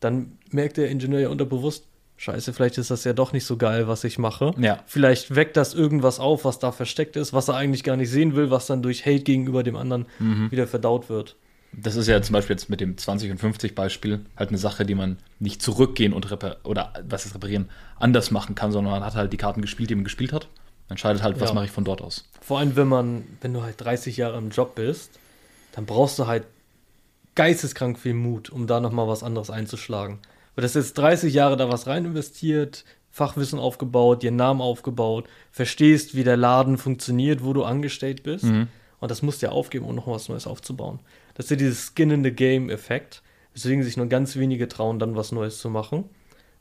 dann 0.00 0.38
merkt 0.50 0.76
der 0.76 0.90
Ingenieur 0.90 1.20
ja 1.20 1.28
unterbewusst, 1.28 1.86
scheiße, 2.16 2.52
vielleicht 2.52 2.78
ist 2.78 2.90
das 2.90 3.04
ja 3.04 3.12
doch 3.12 3.32
nicht 3.32 3.44
so 3.44 3.56
geil, 3.56 3.88
was 3.88 4.04
ich 4.04 4.18
mache. 4.18 4.52
Ja. 4.58 4.80
Vielleicht 4.86 5.34
weckt 5.34 5.56
das 5.56 5.74
irgendwas 5.74 6.20
auf, 6.20 6.44
was 6.44 6.58
da 6.58 6.72
versteckt 6.72 7.16
ist, 7.16 7.32
was 7.32 7.48
er 7.48 7.56
eigentlich 7.56 7.82
gar 7.82 7.96
nicht 7.96 8.10
sehen 8.10 8.36
will, 8.36 8.50
was 8.50 8.66
dann 8.66 8.82
durch 8.82 9.06
Hate 9.06 9.22
gegenüber 9.22 9.62
dem 9.62 9.76
anderen 9.76 10.06
mhm. 10.18 10.50
wieder 10.50 10.66
verdaut 10.66 11.08
wird. 11.08 11.36
Das 11.72 11.96
ist 11.96 12.06
ja 12.06 12.20
zum 12.20 12.34
Beispiel 12.34 12.54
jetzt 12.54 12.68
mit 12.68 12.80
dem 12.80 12.98
20 12.98 13.30
und 13.30 13.38
50 13.38 13.74
Beispiel 13.74 14.20
halt 14.36 14.50
eine 14.50 14.58
Sache, 14.58 14.84
die 14.84 14.94
man 14.94 15.16
nicht 15.38 15.62
zurückgehen 15.62 16.12
und 16.12 16.30
reparieren, 16.30 16.60
oder 16.64 16.92
was 17.08 17.24
ist 17.24 17.34
reparieren, 17.34 17.70
anders 17.98 18.30
machen 18.30 18.54
kann, 18.54 18.72
sondern 18.72 18.92
man 18.92 19.04
hat 19.04 19.14
halt 19.14 19.32
die 19.32 19.38
Karten 19.38 19.62
gespielt, 19.62 19.88
die 19.88 19.94
man 19.94 20.04
gespielt 20.04 20.32
hat. 20.32 20.48
Entscheidet 20.88 21.22
halt, 21.22 21.40
was 21.40 21.50
ja. 21.50 21.54
mache 21.54 21.64
ich 21.64 21.70
von 21.70 21.84
dort 21.84 22.02
aus. 22.02 22.24
Vor 22.42 22.58
allem, 22.58 22.76
wenn 22.76 22.88
man, 22.88 23.24
wenn 23.40 23.54
du 23.54 23.62
halt 23.62 23.80
30 23.80 24.18
Jahre 24.18 24.36
im 24.36 24.50
Job 24.50 24.74
bist, 24.74 25.18
dann 25.72 25.86
brauchst 25.86 26.18
du 26.18 26.26
halt 26.26 26.44
geisteskrank 27.34 27.98
viel 27.98 28.14
Mut, 28.14 28.50
um 28.50 28.66
da 28.66 28.80
nochmal 28.80 29.08
was 29.08 29.22
anderes 29.22 29.48
einzuschlagen. 29.48 30.18
Weil 30.54 30.62
das 30.62 30.74
jetzt 30.74 30.98
30 30.98 31.32
Jahre 31.32 31.56
da 31.56 31.70
was 31.70 31.86
rein 31.86 32.04
investiert, 32.04 32.84
Fachwissen 33.10 33.58
aufgebaut, 33.58 34.22
dir 34.22 34.32
Namen 34.32 34.60
aufgebaut, 34.60 35.26
verstehst, 35.50 36.14
wie 36.14 36.24
der 36.24 36.36
Laden 36.36 36.76
funktioniert, 36.78 37.42
wo 37.42 37.52
du 37.52 37.64
angestellt 37.64 38.22
bist. 38.22 38.44
Mhm. 38.44 38.68
Und 39.00 39.10
das 39.10 39.22
musst 39.22 39.42
du 39.42 39.46
ja 39.46 39.52
aufgeben, 39.52 39.86
um 39.86 39.94
noch 39.94 40.06
was 40.06 40.28
Neues 40.28 40.46
aufzubauen. 40.46 41.00
Das 41.34 41.46
ist 41.46 41.50
ja 41.50 41.56
dieses 41.56 41.92
Skin 41.94 42.10
in 42.10 42.24
the 42.24 42.32
Game-Effekt, 42.32 43.22
weswegen 43.54 43.82
sich 43.82 43.96
nur 43.96 44.06
ganz 44.06 44.36
wenige 44.36 44.68
trauen, 44.68 44.98
dann 44.98 45.16
was 45.16 45.32
Neues 45.32 45.58
zu 45.58 45.70
machen. 45.70 46.04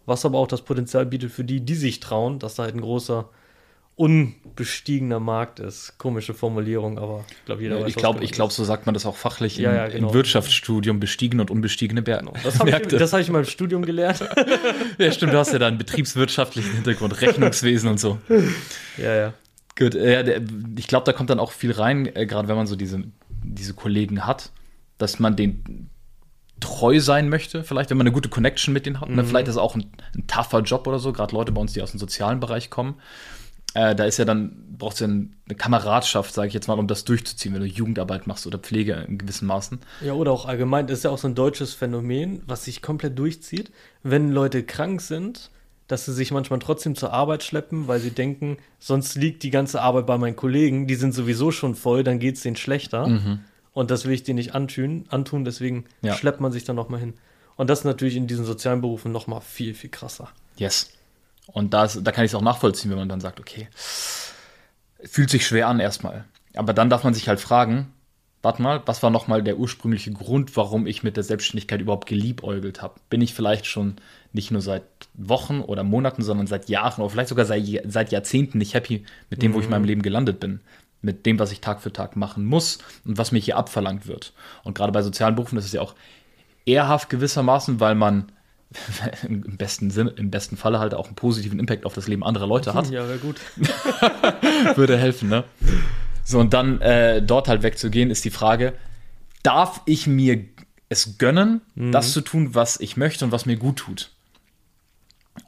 Was 0.06 0.26
aber 0.26 0.40
auch 0.40 0.48
das 0.48 0.64
Potenzial 0.64 1.06
bietet 1.06 1.32
für 1.32 1.44
die, 1.44 1.62
die 1.62 1.76
sich 1.76 2.00
trauen, 2.00 2.40
dass 2.40 2.56
da 2.56 2.64
halt 2.64 2.76
ein 2.76 2.82
großer 2.82 3.30
unbestiegener 3.96 5.20
Markt 5.20 5.60
ist. 5.60 5.98
Komische 6.00 6.34
Formulierung, 6.34 6.98
aber 6.98 7.24
ich 7.30 7.46
glaube, 7.46 7.62
jeder 7.62 7.76
ja, 7.76 7.84
weiß, 7.84 7.90
Ich 7.90 7.96
glaube, 7.96 8.24
ich 8.24 8.32
glaube, 8.32 8.52
so 8.52 8.64
sagt 8.64 8.86
man 8.86 8.94
das 8.94 9.06
auch 9.06 9.16
fachlich 9.16 9.58
ja, 9.58 9.70
im, 9.70 9.76
ja, 9.76 9.88
genau. 9.90 10.08
im, 10.08 10.14
Wirtschaftsstudium, 10.14 11.00
bestiegene 11.00 11.44
und 11.44 11.52
unbestiegene 11.52 12.02
Berge. 12.02 12.26
Genau. 12.26 12.38
Das 12.44 12.60
habe 12.60 12.70
ich, 12.70 12.76
hab 12.76 13.20
ich 13.20 13.28
in 13.28 13.34
meinem 13.34 13.46
Studium 13.46 13.86
gelernt. 13.86 14.22
ja, 14.98 15.12
stimmt, 15.12 15.34
du 15.34 15.38
hast 15.38 15.54
ja 15.54 15.60
da 15.60 15.68
einen 15.68 15.78
betriebswirtschaftlichen 15.78 16.74
Hintergrund, 16.74 17.22
Rechnungswesen 17.22 17.90
und 17.90 18.00
so. 18.00 18.18
Ja, 18.98 19.16
ja. 19.16 19.34
Gut, 19.78 19.96
äh, 19.96 20.42
ich 20.78 20.88
glaube, 20.88 21.06
da 21.06 21.14
kommt 21.14 21.30
dann 21.30 21.40
auch 21.40 21.52
viel 21.52 21.72
rein, 21.72 22.08
äh, 22.16 22.26
gerade 22.26 22.48
wenn 22.48 22.56
man 22.56 22.68
so 22.68 22.76
diese, 22.76 23.04
diese 23.44 23.74
Kollegen 23.74 24.26
hat, 24.26 24.52
dass 25.02 25.20
man 25.20 25.36
den 25.36 25.90
treu 26.60 27.00
sein 27.00 27.28
möchte, 27.28 27.64
vielleicht, 27.64 27.90
wenn 27.90 27.98
man 27.98 28.08
eine 28.08 28.14
gute 28.14 28.30
Connection 28.30 28.74
mit 28.74 28.86
denen 28.86 29.02
hat. 29.02 29.10
Ne? 29.10 29.24
Mhm. 29.24 29.28
Vielleicht 29.28 29.48
ist 29.48 29.56
es 29.56 29.62
auch 29.62 29.76
ein, 29.76 29.92
ein 30.16 30.28
tougher 30.28 30.62
Job 30.62 30.88
oder 30.88 31.00
so, 31.00 31.12
gerade 31.12 31.36
Leute 31.36 31.52
bei 31.52 31.60
uns, 31.60 31.74
die 31.74 31.82
aus 31.82 31.92
dem 31.92 32.00
sozialen 32.00 32.40
Bereich 32.40 32.70
kommen. 32.70 32.96
Äh, 33.74 33.96
da 33.96 34.04
ist 34.04 34.18
ja 34.18 34.26
dann, 34.26 34.76
brauchst 34.78 35.00
du 35.00 35.06
ja 35.06 35.10
eine 35.10 35.56
Kameradschaft, 35.56 36.34
sage 36.34 36.50
ich 36.50 36.54
jetzt 36.54 36.68
mal, 36.68 36.78
um 36.78 36.88
das 36.88 37.06
durchzuziehen, 37.06 37.54
wenn 37.54 37.62
du 37.62 37.68
Jugendarbeit 37.68 38.28
machst 38.28 38.46
oder 38.46 38.60
Pflege 38.60 39.06
in 39.08 39.18
gewissen 39.18 39.48
Maßen. 39.48 39.80
Ja, 40.02 40.14
oder 40.14 40.32
auch 40.32 40.46
allgemein, 40.46 40.88
das 40.88 41.00
ist 41.00 41.04
ja 41.04 41.10
auch 41.10 41.18
so 41.18 41.28
ein 41.28 41.36
deutsches 41.36 41.74
Phänomen, 41.74 42.44
was 42.46 42.66
sich 42.66 42.82
komplett 42.82 43.18
durchzieht. 43.18 43.72
Wenn 44.04 44.32
Leute 44.32 44.64
krank 44.64 45.02
sind, 45.02 45.52
dass 45.88 46.06
sie 46.06 46.14
sich 46.14 46.32
manchmal 46.32 46.60
trotzdem 46.60 46.96
zur 46.96 47.14
Arbeit 47.14 47.44
schleppen, 47.44 47.88
weil 47.88 48.00
sie 48.00 48.12
denken, 48.12 48.58
sonst 48.80 49.16
liegt 49.16 49.44
die 49.44 49.52
ganze 49.52 49.82
Arbeit 49.82 50.06
bei 50.06 50.18
meinen 50.18 50.36
Kollegen, 50.36 50.88
die 50.88 50.96
sind 50.96 51.14
sowieso 51.14 51.52
schon 51.52 51.76
voll, 51.76 52.04
dann 52.04 52.20
geht 52.20 52.36
es 52.36 52.42
denen 52.42 52.56
schlechter. 52.56 53.08
Mhm. 53.08 53.40
Und 53.74 53.92
das 53.92 54.06
will 54.06 54.14
ich 54.14 54.24
denen 54.24 54.38
nicht 54.38 54.54
antun, 54.54 55.06
antun 55.10 55.46
deswegen 55.46 55.86
ja. 56.02 56.16
schleppt 56.16 56.42
man 56.42 56.52
sich 56.52 56.64
dann 56.64 56.76
nochmal 56.76 57.00
hin. 57.00 57.14
Und 57.56 57.70
das 57.70 57.80
ist 57.80 57.86
natürlich 57.86 58.16
in 58.16 58.28
diesen 58.28 58.46
sozialen 58.46 58.82
Berufen 58.82 59.12
nochmal 59.12 59.42
viel, 59.42 59.74
viel 59.74 59.90
krasser. 59.90 60.30
Yes. 60.58 60.92
Und 61.48 61.74
das, 61.74 62.02
da 62.04 62.12
kann 62.12 62.26
ich 62.26 62.32
es 62.32 62.36
auch 62.36 62.42
nachvollziehen, 62.42 62.92
wenn 62.92 62.98
man 62.98 63.10
dann 63.10 63.22
sagt, 63.22 63.40
okay, 63.40 63.68
fühlt 65.04 65.30
sich 65.30 65.46
schwer 65.46 65.68
an 65.68 65.80
erstmal. 65.80 66.26
Aber 66.56 66.74
dann 66.74 66.90
darf 66.90 67.04
man 67.04 67.14
sich 67.14 67.28
halt 67.28 67.40
fragen, 67.40 67.94
warte 68.42 68.62
mal, 68.62 68.82
was 68.86 69.04
war 69.04 69.10
nochmal 69.10 69.44
der 69.44 69.58
ursprüngliche 69.58 70.12
Grund, 70.12 70.56
warum 70.58 70.88
ich 70.88 71.04
mit 71.04 71.16
der 71.16 71.24
Selbstständigkeit 71.24 71.82
überhaupt 71.82 72.08
geliebäugelt 72.08 72.82
habe? 72.82 72.96
Bin 73.10 73.22
ich 73.22 73.34
vielleicht 73.34 73.66
schon 73.66 73.96
nicht 74.34 74.52
nur 74.52 74.62
seit 74.62 74.84
Wochen 75.14 75.62
oder 75.62 75.84
Monaten, 75.84 76.24
sondern 76.24 76.48
seit 76.48 76.70
Jahren 76.70 77.02
oder 77.02 77.10
vielleicht 77.10 77.30
sogar 77.30 77.46
seit, 77.46 77.66
seit 77.86 78.12
Jahrzehnten 78.12 78.58
nicht 78.58 78.74
happy 78.74 79.06
mit 79.30 79.42
dem, 79.42 79.52
mhm. 79.52 79.56
wo 79.56 79.60
ich 79.60 79.66
in 79.66 79.72
meinem 79.72 79.82
mhm. 79.84 79.88
Leben 79.88 80.02
gelandet 80.02 80.40
bin? 80.40 80.62
Mit 81.02 81.26
dem, 81.26 81.40
was 81.40 81.52
ich 81.52 81.62
Tag 81.62 81.82
für 81.82 81.92
Tag 81.92 82.16
machen 82.16 82.46
muss 82.46 82.78
und 83.06 83.18
was 83.18 83.32
mir 83.32 83.40
hier 83.40 83.58
abverlangt 83.58 84.08
wird. 84.08 84.34
Und 84.64 84.76
gerade 84.76 84.92
bei 84.92 85.02
sozialen 85.02 85.36
Berufen 85.36 85.58
ist 85.58 85.66
es 85.66 85.72
ja 85.72 85.82
auch 85.82 85.96
ehrhaft 86.66 87.10
gewissermaßen, 87.10 87.80
weil 87.80 87.96
man 87.96 88.32
im 89.28 89.58
besten 89.58 89.92
Sinne, 89.92 90.12
im 90.12 90.32
besten 90.32 90.58
Falle 90.58 90.80
halt 90.80 90.94
auch 90.94 91.08
einen 91.08 91.16
positiven 91.16 91.60
Impact 91.60 91.86
auf 91.86 91.94
das 91.94 92.08
Leben 92.08 92.24
anderer 92.24 92.48
Leute 92.48 92.74
hat. 92.74 92.90
Ja, 92.90 93.08
wäre 93.08 93.18
gut. 93.18 93.42
Würde 94.76 94.98
helfen, 94.98 95.30
ne? 95.30 95.44
So, 96.24 96.40
und 96.40 96.54
dann 96.54 96.80
äh, 96.82 97.22
dort 97.22 97.48
halt 97.48 97.64
wegzugehen, 97.64 98.10
ist 98.10 98.24
die 98.24 98.30
Frage, 98.30 98.74
darf 99.44 99.82
ich 99.86 100.08
mir 100.08 100.46
es 100.90 101.18
gönnen, 101.18 101.62
mhm. 101.76 101.92
das 101.92 102.12
zu 102.14 102.22
tun, 102.22 102.54
was 102.54 102.80
ich 102.80 102.98
möchte 102.98 103.26
und 103.26 103.32
was 103.32 103.46
mir 103.46 103.58
gut 103.58 103.78
tut? 103.78 104.12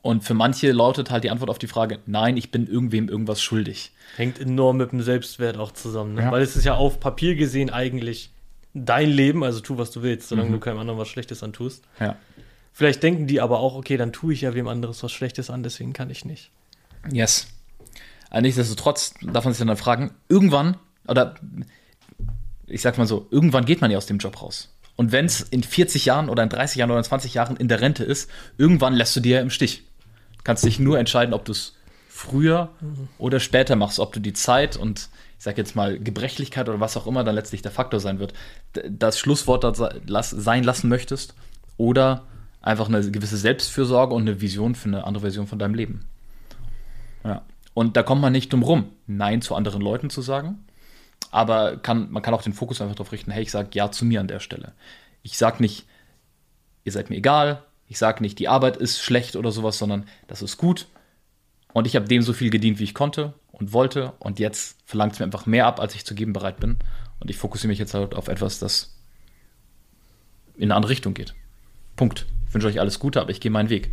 Und 0.02 0.24
für 0.24 0.34
manche 0.34 0.72
lautet 0.72 1.12
halt 1.12 1.24
die 1.24 1.30
Antwort 1.30 1.50
auf 1.50 1.60
die 1.60 1.68
Frage, 1.68 2.00
nein, 2.06 2.38
ich 2.38 2.52
bin 2.52 2.68
irgendwem 2.68 3.10
irgendwas 3.10 3.42
schuldig. 3.42 3.92
Hängt 4.16 4.40
enorm 4.40 4.78
mit 4.78 4.92
dem 4.92 5.02
Selbstwert 5.02 5.58
auch 5.58 5.72
zusammen, 5.72 6.16
ne? 6.16 6.24
ja. 6.24 6.32
weil 6.32 6.42
es 6.42 6.56
ist 6.56 6.64
ja 6.66 6.76
auf 6.76 7.00
Papier 7.00 7.36
gesehen 7.36 7.70
eigentlich 7.70 8.32
dein 8.74 9.10
Leben, 9.10 9.44
also 9.44 9.60
tu, 9.60 9.78
was 9.78 9.92
du 9.92 10.02
willst, 10.02 10.30
solange 10.30 10.50
mhm. 10.50 10.54
du 10.54 10.60
keinem 10.60 10.80
anderen 10.80 11.00
was 11.00 11.08
Schlechtes 11.08 11.44
antust. 11.44 11.84
Ja. 12.00 12.16
Vielleicht 12.72 13.04
denken 13.04 13.28
die 13.28 13.40
aber 13.40 13.60
auch, 13.60 13.76
okay, 13.76 13.98
dann 13.98 14.14
tue 14.14 14.34
ich 14.34 14.42
ja 14.42 14.56
wem 14.56 14.68
anderes 14.68 15.04
was 15.04 15.12
Schlechtes 15.12 15.50
an, 15.50 15.64
deswegen 15.64 15.94
kann 15.94 16.10
ich 16.10 16.26
nicht. 16.26 16.50
Yes. 17.12 17.48
Aber 18.30 18.42
nichtsdestotrotz 18.42 19.14
darf 19.22 19.46
man 19.46 19.54
sich 19.54 19.66
dann 19.66 19.78
fragen, 19.78 20.12
irgendwann, 20.28 20.78
oder 21.08 21.36
ich 22.66 22.82
sag 22.82 22.98
mal 22.98 23.06
so, 23.06 23.28
irgendwann 23.30 23.66
geht 23.66 23.82
man 23.82 23.92
ja 23.92 23.98
aus 23.98 24.08
dem 24.08 24.18
Job 24.18 24.42
raus. 24.42 24.74
Und 24.96 25.12
wenn 25.12 25.26
es 25.26 25.42
in 25.42 25.64
40 25.64 26.06
Jahren 26.06 26.30
oder 26.30 26.44
in 26.44 26.50
30 26.50 26.78
Jahren 26.78 26.92
oder 26.92 27.00
in 27.00 27.06
20 27.06 27.34
Jahren 27.34 27.58
in 27.58 27.68
der 27.68 27.82
Rente 27.82 28.04
ist, 28.04 28.30
irgendwann 28.58 28.94
lässt 28.94 29.16
du 29.16 29.20
dir 29.20 29.38
ja 29.38 29.42
im 29.42 29.50
Stich. 29.50 29.84
Kannst 30.44 30.66
dich 30.66 30.80
nur 30.80 31.00
entscheiden, 31.00 31.34
ob 31.34 31.46
du 31.46 31.52
es 31.52 31.76
früher 32.10 32.70
mhm. 32.80 33.08
oder 33.18 33.40
später 33.40 33.76
machst, 33.76 34.00
ob 34.00 34.14
du 34.14 34.20
die 34.20 34.34
Zeit 34.34 34.78
und 34.78 35.10
ich 35.38 35.44
sag 35.44 35.58
jetzt 35.58 35.76
mal 35.76 36.00
Gebrechlichkeit 36.00 36.70
oder 36.70 36.80
was 36.80 36.96
auch 36.96 37.08
immer 37.08 37.24
dann 37.24 37.36
letztlich 37.36 37.62
der 37.62 37.72
Faktor 37.72 38.00
sein 38.00 38.20
wird, 38.20 38.34
das 38.88 39.20
Schlusswort 39.20 39.76
sein 39.76 40.64
lassen 40.64 40.90
möchtest 40.90 41.34
oder 41.78 42.24
einfach 42.62 42.88
eine 42.88 43.10
gewisse 43.12 43.38
Selbstfürsorge 43.38 44.14
und 44.14 44.22
eine 44.22 44.42
Vision 44.42 44.76
für 44.76 44.90
eine 44.90 45.06
andere 45.06 45.24
Version 45.24 45.48
von 45.48 45.60
deinem 45.60 45.74
Leben. 45.74 46.06
Ja. 47.24 47.42
Und 47.74 47.98
da 47.98 48.04
kommt 48.04 48.22
man 48.22 48.32
nicht 48.32 48.54
drum 48.54 48.64
rum, 48.64 48.86
Nein 49.08 49.42
zu 49.42 49.56
anderen 49.56 49.82
Leuten 49.82 50.10
zu 50.10 50.22
sagen, 50.22 50.64
aber 51.32 51.78
kann, 51.78 52.12
man 52.12 52.22
kann 52.24 52.34
auch 52.34 52.42
den 52.42 52.54
Fokus 52.54 52.82
einfach 52.82 52.96
darauf 52.96 53.12
richten, 53.12 53.32
hey, 53.32 53.44
ich 53.44 53.52
sage 53.52 53.70
Ja 53.74 53.92
zu 53.92 54.06
mir 54.06 54.20
an 54.20 54.28
der 54.28 54.40
Stelle. 54.40 54.74
Ich 55.22 55.38
sage 55.38 55.62
nicht, 55.62 55.86
ihr 56.84 56.92
seid 56.92 57.10
mir 57.10 57.18
egal, 57.18 57.64
ich 57.88 57.98
sage 57.98 58.22
nicht, 58.24 58.40
die 58.40 58.48
Arbeit 58.48 58.78
ist 58.78 59.00
schlecht 59.02 59.36
oder 59.36 59.52
sowas, 59.52 59.78
sondern 59.78 60.08
das 60.28 60.42
ist 60.42 60.58
gut 60.58 60.88
und 61.74 61.88
ich 61.88 61.96
habe 61.96 62.08
dem 62.08 62.22
so 62.22 62.34
viel 62.34 62.50
gedient, 62.50 62.80
wie 62.80 62.84
ich 62.84 62.94
konnte 62.94 63.34
und 63.52 63.74
wollte 63.74 64.14
und 64.20 64.40
jetzt 64.40 64.80
verlangt 64.86 65.14
es 65.14 65.20
mir 65.20 65.26
einfach 65.26 65.46
mehr 65.46 65.66
ab, 65.68 65.80
als 65.80 65.96
ich 65.96 66.06
zu 66.06 66.16
geben 66.16 66.34
bereit 66.34 66.60
bin 66.60 66.78
und 67.20 67.30
ich 67.30 67.38
fokussiere 67.38 67.70
mich 67.70 67.80
jetzt 67.80 67.94
halt 67.94 68.16
auf 68.16 68.28
etwas, 68.28 68.60
das 68.60 68.96
in 70.56 70.64
eine 70.66 70.76
andere 70.76 70.92
Richtung 70.92 71.14
geht. 71.14 71.34
Punkt. 71.96 72.26
Ich 72.48 72.54
wünsche 72.54 72.68
euch 72.68 72.80
alles 72.80 73.00
Gute, 73.00 73.22
aber 73.22 73.32
ich 73.32 73.40
gehe 73.42 73.52
meinen 73.52 73.70
Weg. 73.70 73.92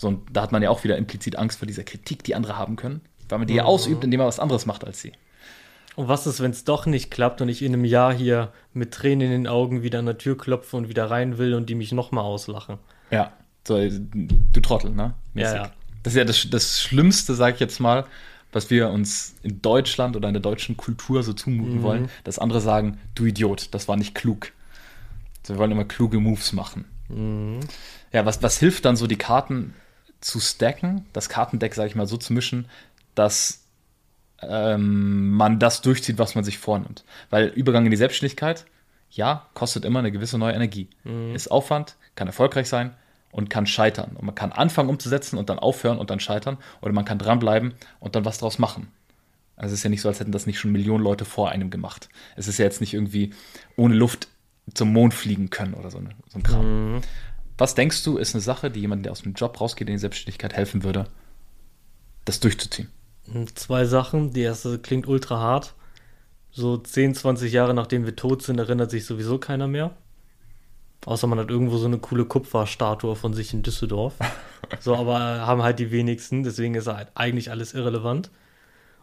So, 0.00 0.08
und 0.08 0.26
da 0.32 0.42
hat 0.42 0.52
man 0.52 0.62
ja 0.62 0.70
auch 0.70 0.82
wieder 0.84 0.96
implizit 0.96 1.36
Angst 1.36 1.58
vor 1.58 1.66
dieser 1.66 1.84
Kritik, 1.84 2.24
die 2.24 2.34
andere 2.34 2.56
haben 2.56 2.76
können, 2.76 3.00
weil 3.28 3.38
man 3.38 3.46
die 3.46 3.54
ja 3.54 3.62
Mhm. 3.64 3.68
ausübt, 3.68 4.04
indem 4.04 4.18
man 4.18 4.26
was 4.26 4.40
anderes 4.40 4.66
macht 4.66 4.84
als 4.84 5.00
sie. 5.00 5.12
Und 5.96 6.08
was 6.08 6.26
ist, 6.26 6.40
wenn 6.40 6.50
es 6.50 6.64
doch 6.64 6.86
nicht 6.86 7.10
klappt 7.10 7.40
und 7.40 7.48
ich 7.48 7.62
in 7.62 7.72
einem 7.72 7.84
Jahr 7.84 8.12
hier 8.12 8.52
mit 8.72 8.92
Tränen 8.92 9.26
in 9.26 9.42
den 9.42 9.46
Augen 9.46 9.82
wieder 9.82 10.00
an 10.00 10.06
der 10.06 10.18
Tür 10.18 10.36
klopfe 10.36 10.76
und 10.76 10.88
wieder 10.88 11.10
rein 11.10 11.38
will 11.38 11.54
und 11.54 11.70
die 11.70 11.74
mich 11.74 11.92
nochmal 11.92 12.24
auslachen? 12.24 12.78
Ja. 13.10 13.32
So, 13.66 13.78
du 13.78 14.60
Trottel, 14.60 14.90
ne? 14.90 15.14
Ja, 15.34 15.54
ja. 15.54 15.70
Das 16.02 16.12
ist 16.12 16.18
ja 16.18 16.24
das, 16.24 16.46
das 16.50 16.80
Schlimmste, 16.82 17.34
sag 17.34 17.54
ich 17.54 17.60
jetzt 17.60 17.80
mal, 17.80 18.04
was 18.52 18.68
wir 18.68 18.90
uns 18.90 19.36
in 19.42 19.62
Deutschland 19.62 20.16
oder 20.16 20.28
in 20.28 20.34
der 20.34 20.42
deutschen 20.42 20.76
Kultur 20.76 21.22
so 21.22 21.32
zumuten 21.32 21.78
Mhm. 21.78 21.82
wollen, 21.82 22.08
dass 22.24 22.38
andere 22.38 22.60
sagen, 22.60 22.98
du 23.14 23.24
Idiot, 23.24 23.68
das 23.72 23.88
war 23.88 23.96
nicht 23.96 24.14
klug. 24.14 24.52
So, 25.44 25.54
wir 25.54 25.58
wollen 25.58 25.70
immer 25.70 25.84
kluge 25.84 26.20
Moves 26.20 26.52
machen. 26.52 26.84
Mhm. 27.08 27.60
Ja, 28.12 28.26
was, 28.26 28.42
was 28.42 28.58
hilft 28.58 28.84
dann 28.84 28.96
so, 28.96 29.06
die 29.06 29.16
Karten 29.16 29.74
zu 30.20 30.40
stacken, 30.40 31.06
das 31.12 31.28
Kartendeck, 31.28 31.74
sag 31.74 31.86
ich 31.86 31.94
mal, 31.94 32.06
so 32.06 32.16
zu 32.16 32.32
mischen, 32.32 32.66
dass 33.14 33.63
ähm, 34.48 35.30
man 35.32 35.58
das 35.58 35.80
durchzieht, 35.80 36.18
was 36.18 36.34
man 36.34 36.44
sich 36.44 36.58
vornimmt. 36.58 37.04
Weil 37.30 37.48
Übergang 37.48 37.84
in 37.84 37.90
die 37.90 37.96
Selbstständigkeit, 37.96 38.66
ja, 39.10 39.46
kostet 39.54 39.84
immer 39.84 40.00
eine 40.00 40.12
gewisse 40.12 40.38
neue 40.38 40.54
Energie. 40.54 40.88
Ist 41.34 41.50
Aufwand, 41.50 41.96
kann 42.16 42.26
erfolgreich 42.26 42.68
sein 42.68 42.94
und 43.30 43.50
kann 43.50 43.66
scheitern. 43.66 44.16
Und 44.16 44.26
man 44.26 44.34
kann 44.34 44.52
anfangen 44.52 44.88
umzusetzen 44.88 45.38
und 45.38 45.50
dann 45.50 45.58
aufhören 45.58 45.98
und 45.98 46.10
dann 46.10 46.20
scheitern. 46.20 46.58
Oder 46.80 46.92
man 46.92 47.04
kann 47.04 47.18
dranbleiben 47.18 47.74
und 48.00 48.16
dann 48.16 48.24
was 48.24 48.38
draus 48.38 48.58
machen. 48.58 48.88
Also 49.56 49.72
es 49.72 49.80
ist 49.80 49.84
ja 49.84 49.90
nicht 49.90 50.00
so, 50.00 50.08
als 50.08 50.20
hätten 50.20 50.32
das 50.32 50.46
nicht 50.46 50.58
schon 50.58 50.72
Millionen 50.72 51.04
Leute 51.04 51.24
vor 51.24 51.50
einem 51.50 51.70
gemacht. 51.70 52.08
Es 52.36 52.48
ist 52.48 52.58
ja 52.58 52.64
jetzt 52.64 52.80
nicht 52.80 52.94
irgendwie 52.94 53.32
ohne 53.76 53.94
Luft 53.94 54.28
zum 54.72 54.92
Mond 54.92 55.14
fliegen 55.14 55.50
können 55.50 55.74
oder 55.74 55.90
so, 55.90 55.98
eine, 55.98 56.10
so 56.28 56.38
ein 56.38 56.42
Kram. 56.42 57.00
Was 57.56 57.74
denkst 57.74 58.02
du, 58.02 58.16
ist 58.16 58.34
eine 58.34 58.42
Sache, 58.42 58.70
die 58.70 58.80
jemand, 58.80 59.04
der 59.04 59.12
aus 59.12 59.22
dem 59.22 59.34
Job 59.34 59.60
rausgeht 59.60 59.88
in 59.88 59.94
die 59.94 60.00
Selbstständigkeit, 60.00 60.54
helfen 60.54 60.82
würde, 60.82 61.06
das 62.24 62.40
durchzuziehen? 62.40 62.88
Zwei 63.54 63.84
Sachen. 63.84 64.32
Die 64.32 64.42
erste 64.42 64.78
klingt 64.78 65.06
ultra 65.06 65.38
hart. 65.38 65.74
So 66.50 66.76
10, 66.76 67.14
20 67.14 67.52
Jahre 67.52 67.74
nachdem 67.74 68.04
wir 68.04 68.14
tot 68.14 68.42
sind, 68.42 68.58
erinnert 68.58 68.90
sich 68.90 69.06
sowieso 69.06 69.38
keiner 69.38 69.66
mehr. 69.66 69.96
Außer 71.04 71.26
man 71.26 71.38
hat 71.38 71.50
irgendwo 71.50 71.76
so 71.76 71.86
eine 71.86 71.98
coole 71.98 72.24
Kupferstatue 72.24 73.16
von 73.16 73.34
sich 73.34 73.52
in 73.52 73.62
Düsseldorf. 73.62 74.14
So, 74.80 74.96
aber 74.96 75.18
haben 75.18 75.62
halt 75.62 75.78
die 75.78 75.90
wenigsten, 75.90 76.44
deswegen 76.44 76.74
ist 76.74 76.86
halt 76.86 77.08
eigentlich 77.14 77.50
alles 77.50 77.74
irrelevant. 77.74 78.30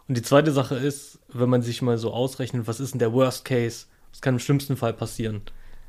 Und 0.08 0.18
die 0.18 0.24
zweite 0.24 0.52
Sache 0.52 0.76
ist, 0.76 1.20
wenn 1.32 1.50
man 1.50 1.62
sich 1.62 1.82
mal 1.82 1.98
so 1.98 2.12
ausrechnet, 2.12 2.68
was 2.68 2.80
ist 2.80 2.94
denn 2.94 3.00
der 3.00 3.14
Worst 3.14 3.46
Case? 3.46 3.86
Was 4.12 4.22
kann 4.22 4.36
im 4.36 4.40
schlimmsten 4.40 4.78
Fall 4.78 4.94
passieren? 4.94 5.42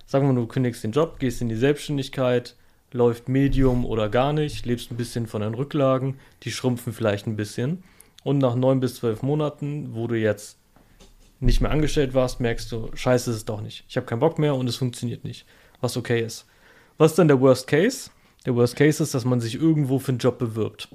Sagen 0.06 0.26
wir 0.26 0.32
mal, 0.32 0.40
du 0.40 0.46
kündigst 0.46 0.84
den 0.84 0.92
Job, 0.92 1.18
gehst 1.18 1.40
in 1.40 1.48
die 1.48 1.56
Selbstständigkeit, 1.56 2.56
läuft 2.92 3.28
Medium 3.28 3.86
oder 3.86 4.08
gar 4.08 4.32
nicht, 4.32 4.66
lebst 4.66 4.90
ein 4.90 4.96
bisschen 4.96 5.26
von 5.26 5.40
deinen 5.40 5.54
Rücklagen, 5.54 6.18
die 6.42 6.52
schrumpfen 6.52 6.92
vielleicht 6.92 7.26
ein 7.26 7.36
bisschen. 7.36 7.82
Und 8.24 8.38
nach 8.38 8.54
neun 8.54 8.80
bis 8.80 8.96
zwölf 8.96 9.22
Monaten, 9.22 9.94
wo 9.94 10.06
du 10.06 10.16
jetzt 10.16 10.58
nicht 11.40 11.60
mehr 11.60 11.70
angestellt 11.70 12.14
warst, 12.14 12.40
merkst 12.40 12.70
du, 12.70 12.90
scheiße 12.94 13.30
ist 13.30 13.36
es 13.36 13.44
doch 13.44 13.60
nicht. 13.60 13.84
Ich 13.88 13.96
habe 13.96 14.06
keinen 14.06 14.20
Bock 14.20 14.38
mehr 14.38 14.54
und 14.54 14.68
es 14.68 14.76
funktioniert 14.76 15.24
nicht. 15.24 15.44
Was 15.80 15.96
okay 15.96 16.22
ist. 16.22 16.46
Was 16.98 17.12
ist 17.12 17.18
dann 17.18 17.28
der 17.28 17.40
Worst 17.40 17.66
Case? 17.66 18.10
Der 18.46 18.54
Worst 18.54 18.76
Case 18.76 19.02
ist, 19.02 19.14
dass 19.14 19.24
man 19.24 19.40
sich 19.40 19.56
irgendwo 19.56 19.98
für 19.98 20.12
einen 20.12 20.18
Job 20.18 20.38
bewirbt. 20.38 20.88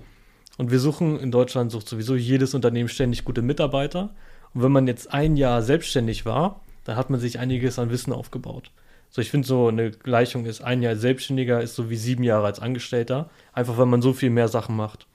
Und 0.57 0.71
wir 0.71 0.79
suchen, 0.79 1.19
in 1.19 1.31
Deutschland 1.31 1.71
sucht 1.71 1.87
sowieso 1.87 2.15
jedes 2.15 2.53
Unternehmen 2.53 2.89
ständig 2.89 3.25
gute 3.25 3.41
Mitarbeiter. 3.41 4.15
Und 4.53 4.63
wenn 4.63 4.71
man 4.71 4.87
jetzt 4.87 5.13
ein 5.13 5.35
Jahr 5.37 5.61
selbstständig 5.61 6.25
war, 6.25 6.61
dann 6.85 6.95
hat 6.95 7.09
man 7.09 7.19
sich 7.19 7.39
einiges 7.39 7.77
an 7.79 7.89
Wissen 7.89 8.13
aufgebaut. 8.13 8.71
So, 9.09 9.21
ich 9.21 9.29
finde 9.29 9.47
so 9.47 9.67
eine 9.67 9.91
Gleichung 9.91 10.45
ist, 10.45 10.61
ein 10.61 10.81
Jahr 10.81 10.95
Selbstständiger 10.95 11.61
ist 11.61 11.75
so 11.75 11.89
wie 11.89 11.95
sieben 11.95 12.23
Jahre 12.23 12.45
als 12.45 12.59
Angestellter. 12.59 13.29
Einfach 13.53 13.77
weil 13.77 13.85
man 13.85 14.01
so 14.01 14.13
viel 14.13 14.29
mehr 14.29 14.47
Sachen 14.47 14.75
macht. 14.75 15.07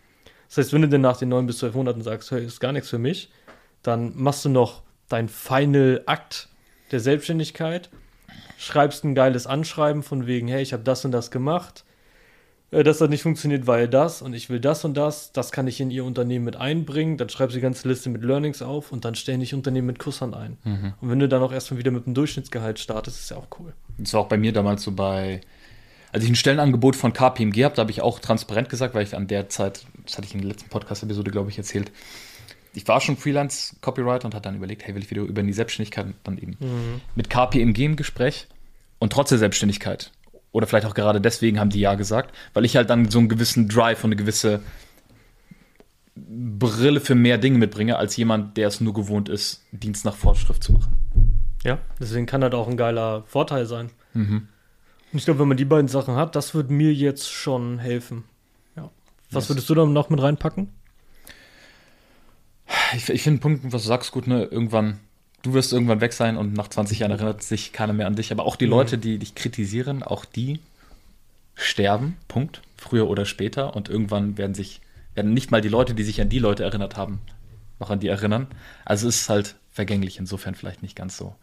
Das 0.55 0.67
heißt, 0.67 0.75
wenn 0.75 0.83
du 0.83 0.89
denn 0.89 1.01
nach 1.01 1.17
den 1.17 1.31
neun 1.31 1.47
bis 1.47 1.59
zwölf 1.59 1.75
Monaten 1.75 2.03
sagst, 2.03 2.31
hey, 2.31 2.45
ist 2.45 2.61
gar 2.61 2.73
nichts 2.73 2.91
für 2.91 2.99
mich, 2.99 3.31
dann 3.83 4.13
machst 4.15 4.45
du 4.45 4.51
noch 4.51 4.83
dein 5.09 5.31
Final 5.31 6.03
Akt 6.05 6.49
der 6.91 7.01
Selbstständigkeit, 7.01 7.89
schreibst 8.59 9.03
ein 9.03 9.15
geiles 9.15 9.47
Anschreiben 9.47 10.03
von 10.03 10.27
wegen, 10.27 10.49
hey, 10.49 10.61
ich 10.61 10.75
habe 10.75 10.83
das 10.83 11.07
und 11.07 11.13
das 11.13 11.31
gemacht, 11.31 11.85
äh, 12.71 12.83
das 12.83 13.01
hat 13.01 13.09
nicht 13.09 13.23
funktioniert, 13.23 13.67
weil 13.67 13.89
das 13.89 14.21
und 14.21 14.35
ich 14.35 14.51
will 14.51 14.61
das 14.61 14.85
und 14.85 14.95
das, 14.95 15.33
das 15.33 15.53
kann 15.53 15.67
ich 15.69 15.81
in 15.81 15.91
ihr 15.91 16.05
Unternehmen 16.05 16.45
mit 16.45 16.57
einbringen, 16.57 17.17
dann 17.17 17.31
schreibst 17.31 17.55
du 17.55 17.59
die 17.59 17.63
ganze 17.63 17.89
Liste 17.89 18.11
mit 18.11 18.23
Learnings 18.23 18.61
auf 18.61 18.93
und 18.93 19.07
dann 19.07 19.15
stellen 19.15 19.41
dich 19.41 19.55
Unternehmen 19.55 19.87
mit 19.87 19.99
Kusshand 19.99 20.37
ein. 20.37 20.59
Und 21.01 21.09
wenn 21.09 21.19
du 21.19 21.29
dann 21.29 21.41
auch 21.43 21.53
erstmal 21.53 21.79
wieder 21.79 21.93
mit 21.93 22.05
dem 22.05 22.13
Durchschnittsgehalt 22.13 22.79
startest, 22.79 23.21
ist 23.21 23.31
ja 23.31 23.39
auch 23.39 23.49
cool. 23.59 23.73
Das 23.97 24.13
war 24.13 24.21
auch 24.21 24.29
bei 24.29 24.37
mir 24.37 24.53
damals 24.53 24.83
so 24.83 24.93
bei, 24.93 25.41
als 26.13 26.25
ich 26.25 26.31
ein 26.31 26.37
Stellenangebot 26.37 26.95
von 26.95 27.13
KPMG 27.13 27.65
habe, 27.65 27.75
da 27.75 27.81
habe 27.81 27.91
ich 27.91 28.03
auch 28.03 28.21
transparent 28.21 28.69
gesagt, 28.69 28.95
weil 28.95 29.03
ich 29.03 29.17
an 29.17 29.27
der 29.27 29.49
Zeit, 29.49 29.87
das 30.05 30.19
hatte 30.19 30.27
ich 30.27 30.35
in 30.35 30.43
der 30.43 30.49
letzten 30.49 30.69
Podcast-Episode, 30.69 31.31
glaube 31.31 31.51
ich, 31.51 31.59
erzählt, 31.59 31.91
ich 32.75 32.87
war 32.87 33.01
schon 33.01 33.17
Freelance-Copywriter 33.17 34.27
und 34.27 34.35
hatte 34.35 34.49
dann 34.49 34.57
überlegt, 34.57 34.87
hey, 34.87 34.95
will 34.95 35.03
ich 35.03 35.11
wieder 35.11 35.23
über 35.23 35.43
die 35.43 35.53
Selbstständigkeit 35.53 36.07
und 36.07 36.15
dann 36.25 36.39
eben 36.39 36.57
mit 37.15 37.29
KPMG 37.29 37.85
im 37.85 37.97
Gespräch 37.97 38.47
und 38.99 39.13
trotz 39.13 39.31
der 39.31 39.39
Selbstständigkeit. 39.39 40.11
Oder 40.53 40.67
vielleicht 40.67 40.87
auch 40.87 40.95
gerade 40.95 41.21
deswegen 41.21 41.59
haben 41.59 41.71
die 41.71 41.81
ja 41.81 41.95
gesagt, 41.95 42.35
weil 42.53 42.65
ich 42.65 42.77
halt 42.77 42.91
dann 42.91 43.11
so 43.11 43.19
einen 43.19 43.29
gewissen 43.29 43.69
Drive 43.69 44.05
und 44.05 44.09
eine 44.09 44.17
gewisse 44.17 44.61
Brille 46.15 47.01
für 47.01 47.15
mehr 47.15 47.39
Dinge 47.39 47.59
mitbringe, 47.59 47.97
als 47.97 48.17
jemand, 48.17 48.57
der 48.59 48.69
es 48.69 48.81
nur 48.81 48.93
gewohnt 48.93 49.31
ist, 49.31 49.65
Dienst 49.73 50.05
nach 50.05 50.15
Vorschrift 50.15 50.63
zu 50.63 50.73
machen. 50.73 51.49
Ja, 51.65 51.79
deswegen 51.99 52.27
kann 52.27 52.43
das 52.43 52.53
auch 52.53 52.69
ein 52.69 52.77
geiler 52.77 53.23
Vorteil 53.27 53.67
sein. 53.67 53.91
Mhm. 54.13 54.49
Ich 55.13 55.25
glaube, 55.25 55.41
wenn 55.41 55.49
man 55.49 55.57
die 55.57 55.65
beiden 55.65 55.89
Sachen 55.89 56.17
hat, 56.17 56.35
das 56.37 56.55
wird 56.55 56.71
mir 56.71 56.93
jetzt 56.93 57.31
schon 57.31 57.79
helfen. 57.79 58.25
Ja. 58.77 58.91
Was 59.31 59.45
Yes. 59.45 59.51
würdest 59.51 59.71
du 59.71 59.75
da 59.75 59.85
noch 59.85 60.09
mit 60.11 60.23
reinpacken? 60.23 60.69
Ich, 62.97 63.09
ich 63.09 63.23
finde 63.23 63.37
einen 63.47 63.59
Punkt, 63.61 63.73
was 63.73 63.83
du 63.83 63.89
sagst, 63.89 64.13
gut, 64.13 64.27
ne? 64.27 64.45
Irgendwann, 64.45 64.99
du 65.43 65.53
wirst 65.53 65.73
irgendwann 65.73 66.01
weg 66.01 66.13
sein 66.13 66.37
und 66.37 66.55
nach 66.55 66.69
20 66.69 66.99
Jahren 67.01 67.11
erinnert 67.11 67.43
sich 67.43 67.73
keiner 67.73 67.93
mehr 67.93 68.07
an 68.07 68.17
dich. 68.17 68.33
Aber 68.33 68.45
auch 68.47 68.57
die 68.57 68.65
Mhm. 68.67 68.71
Leute, 68.71 68.99
die 68.99 69.19
dich 69.19 69.35
kritisieren, 69.35 70.03
auch 70.03 70.25
die 70.25 70.61
sterben, 71.55 72.17
Punkt. 72.29 72.63
Früher 72.79 73.09
oder 73.09 73.27
später. 73.27 73.77
Und 73.77 73.89
irgendwann 73.89 74.39
werden 74.39 74.55
sich, 74.55 74.81
werden 75.15 75.35
nicht 75.35 75.51
mal 75.51 75.61
die 75.61 75.69
Leute, 75.69 75.95
die 75.95 76.03
sich 76.05 76.21
an 76.21 76.29
die 76.31 76.39
Leute 76.39 76.65
erinnert 76.65 76.97
haben, 76.97 77.21
noch 77.79 77.91
an 77.91 78.01
die 78.01 78.09
erinnern. 78.09 78.47
Also 78.85 79.09
es 79.09 79.21
ist 79.23 79.29
halt 79.29 79.57
vergänglich, 79.73 80.19
insofern 80.19 80.55
vielleicht 80.55 80.83
nicht 80.83 80.97
ganz 80.97 81.17
so 81.17 81.35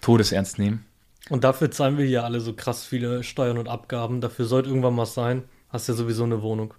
todesernst 0.00 0.58
nehmen. 0.58 0.84
Und 1.30 1.44
dafür 1.44 1.70
zahlen 1.70 1.98
wir 1.98 2.04
hier 2.04 2.24
alle 2.24 2.40
so 2.40 2.52
krass 2.52 2.84
viele 2.84 3.22
Steuern 3.22 3.58
und 3.58 3.68
Abgaben. 3.68 4.20
Dafür 4.20 4.44
sollte 4.44 4.68
irgendwann 4.68 4.96
was 4.96 5.14
sein. 5.14 5.44
Hast 5.68 5.88
ja 5.88 5.94
sowieso 5.94 6.24
eine 6.24 6.42
Wohnung. 6.42 6.74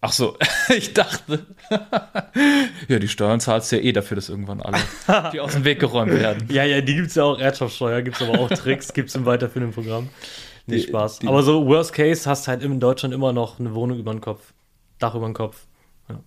Ach 0.00 0.12
so, 0.12 0.36
ich 0.76 0.94
dachte. 0.94 1.44
ja, 2.88 2.98
die 3.00 3.08
Steuern 3.08 3.40
zahlst 3.40 3.72
du 3.72 3.76
ja 3.76 3.82
eh 3.82 3.92
dafür, 3.92 4.14
dass 4.14 4.28
irgendwann 4.28 4.60
alle 4.62 4.78
die 5.32 5.40
aus 5.40 5.52
dem 5.54 5.64
Weg 5.64 5.80
geräumt 5.80 6.12
werden. 6.12 6.48
Ja, 6.50 6.64
ja, 6.64 6.80
die 6.80 6.94
gibt 6.94 7.08
es 7.08 7.16
ja 7.16 7.24
auch. 7.24 7.38
Erbschaftssteuer 7.38 8.02
gibt 8.02 8.20
es 8.20 8.28
aber 8.28 8.38
auch 8.38 8.48
Tricks, 8.48 8.92
gibt 8.92 9.08
es 9.08 9.16
im 9.16 9.26
weiterführenden 9.26 9.74
Programm. 9.74 10.08
Nee, 10.66 10.76
Die- 10.76 10.82
Spaß. 10.82 11.18
die- 11.18 11.26
aber 11.28 11.42
so, 11.42 11.66
Worst 11.66 11.92
Case, 11.92 12.28
hast 12.30 12.46
halt 12.46 12.62
in 12.62 12.78
Deutschland 12.78 13.12
immer 13.12 13.32
noch 13.32 13.58
eine 13.58 13.74
Wohnung 13.74 13.98
über 13.98 14.12
den 14.12 14.20
Kopf. 14.20 14.52
Dach 15.00 15.14
über 15.16 15.26
den 15.26 15.34
Kopf. 15.34 15.66
Ja. 16.08 16.22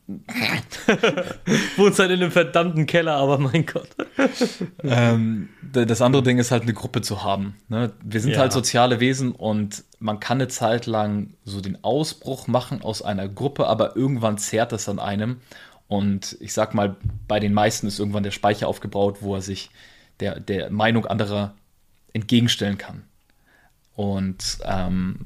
Wohnst 1.77 1.99
halt 1.99 2.11
in 2.11 2.21
einem 2.21 2.31
verdammten 2.31 2.85
Keller, 2.85 3.15
aber 3.15 3.37
mein 3.39 3.65
Gott. 3.65 3.89
ähm, 4.83 5.49
das 5.73 6.01
andere 6.01 6.21
Ding 6.23 6.37
ist 6.37 6.51
halt 6.51 6.63
eine 6.63 6.73
Gruppe 6.73 7.01
zu 7.01 7.23
haben. 7.23 7.55
Ne? 7.67 7.91
Wir 8.03 8.19
sind 8.21 8.31
Ja. 8.33 8.39
halt 8.39 8.53
soziale 8.53 8.99
Wesen 8.99 9.31
und 9.31 9.83
man 9.99 10.19
kann 10.19 10.37
eine 10.37 10.47
Zeit 10.49 10.85
lang 10.85 11.33
so 11.45 11.61
den 11.61 11.83
Ausbruch 11.83 12.47
machen 12.47 12.81
aus 12.81 13.01
einer 13.01 13.27
Gruppe, 13.27 13.67
aber 13.67 13.95
irgendwann 13.95 14.37
zehrt 14.37 14.71
das 14.71 14.87
an 14.89 14.99
einem. 14.99 15.37
Und 15.87 16.37
ich 16.39 16.53
sag 16.53 16.73
mal, 16.73 16.95
bei 17.27 17.39
den 17.39 17.53
meisten 17.53 17.87
ist 17.87 17.99
irgendwann 17.99 18.23
der 18.23 18.31
Speicher 18.31 18.67
aufgebaut, 18.67 19.17
wo 19.21 19.35
er 19.35 19.41
sich 19.41 19.71
der, 20.19 20.39
der 20.39 20.69
Meinung 20.69 21.05
anderer 21.05 21.55
entgegenstellen 22.13 22.77
kann. 22.77 23.03
Und 23.95 24.59
ähm, 24.63 25.25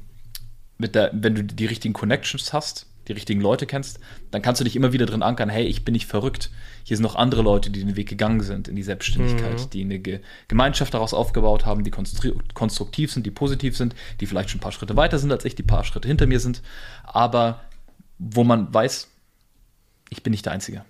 mit 0.78 0.94
der, 0.94 1.10
wenn 1.12 1.34
du 1.34 1.44
die 1.44 1.66
richtigen 1.66 1.94
Connections 1.94 2.52
hast, 2.52 2.86
die 3.08 3.12
richtigen 3.12 3.40
Leute 3.40 3.66
kennst, 3.66 4.00
dann 4.30 4.42
kannst 4.42 4.60
du 4.60 4.64
dich 4.64 4.76
immer 4.76 4.92
wieder 4.92 5.06
drin 5.06 5.22
ankern, 5.22 5.48
hey, 5.48 5.64
ich 5.64 5.84
bin 5.84 5.92
nicht 5.92 6.06
verrückt. 6.06 6.50
Hier 6.84 6.96
sind 6.96 7.04
noch 7.04 7.14
andere 7.16 7.42
Leute, 7.42 7.70
die 7.70 7.80
den 7.84 7.96
Weg 7.96 8.08
gegangen 8.08 8.40
sind 8.40 8.68
in 8.68 8.76
die 8.76 8.82
Selbstständigkeit, 8.82 9.60
Mhm. 9.60 9.70
die 9.70 9.80
eine 9.82 9.98
Ge 9.98 10.20
Gemeinschaft 10.48 10.94
daraus 10.94 11.14
aufgebaut 11.14 11.66
haben, 11.66 11.84
die 11.84 11.92
konstru- 11.92 12.36
konstruktiv 12.54 13.12
sind, 13.12 13.26
die 13.26 13.30
positiv 13.30 13.76
sind, 13.76 13.94
die 14.20 14.26
vielleicht 14.26 14.50
schon 14.50 14.58
ein 14.58 14.62
paar 14.62 14.72
Schritte 14.72 14.96
weiter 14.96 15.18
sind 15.18 15.32
als 15.32 15.44
ich, 15.44 15.54
die 15.54 15.62
ein 15.62 15.66
paar 15.68 15.84
Schritte 15.84 16.08
hinter 16.08 16.26
mir 16.26 16.40
sind, 16.40 16.62
aber 17.04 17.60
wo 18.18 18.44
man 18.44 18.72
weiß, 18.72 19.08
ich 20.08 20.22
bin 20.22 20.30
nicht 20.30 20.46
der 20.46 20.52
Einzige. 20.52 20.84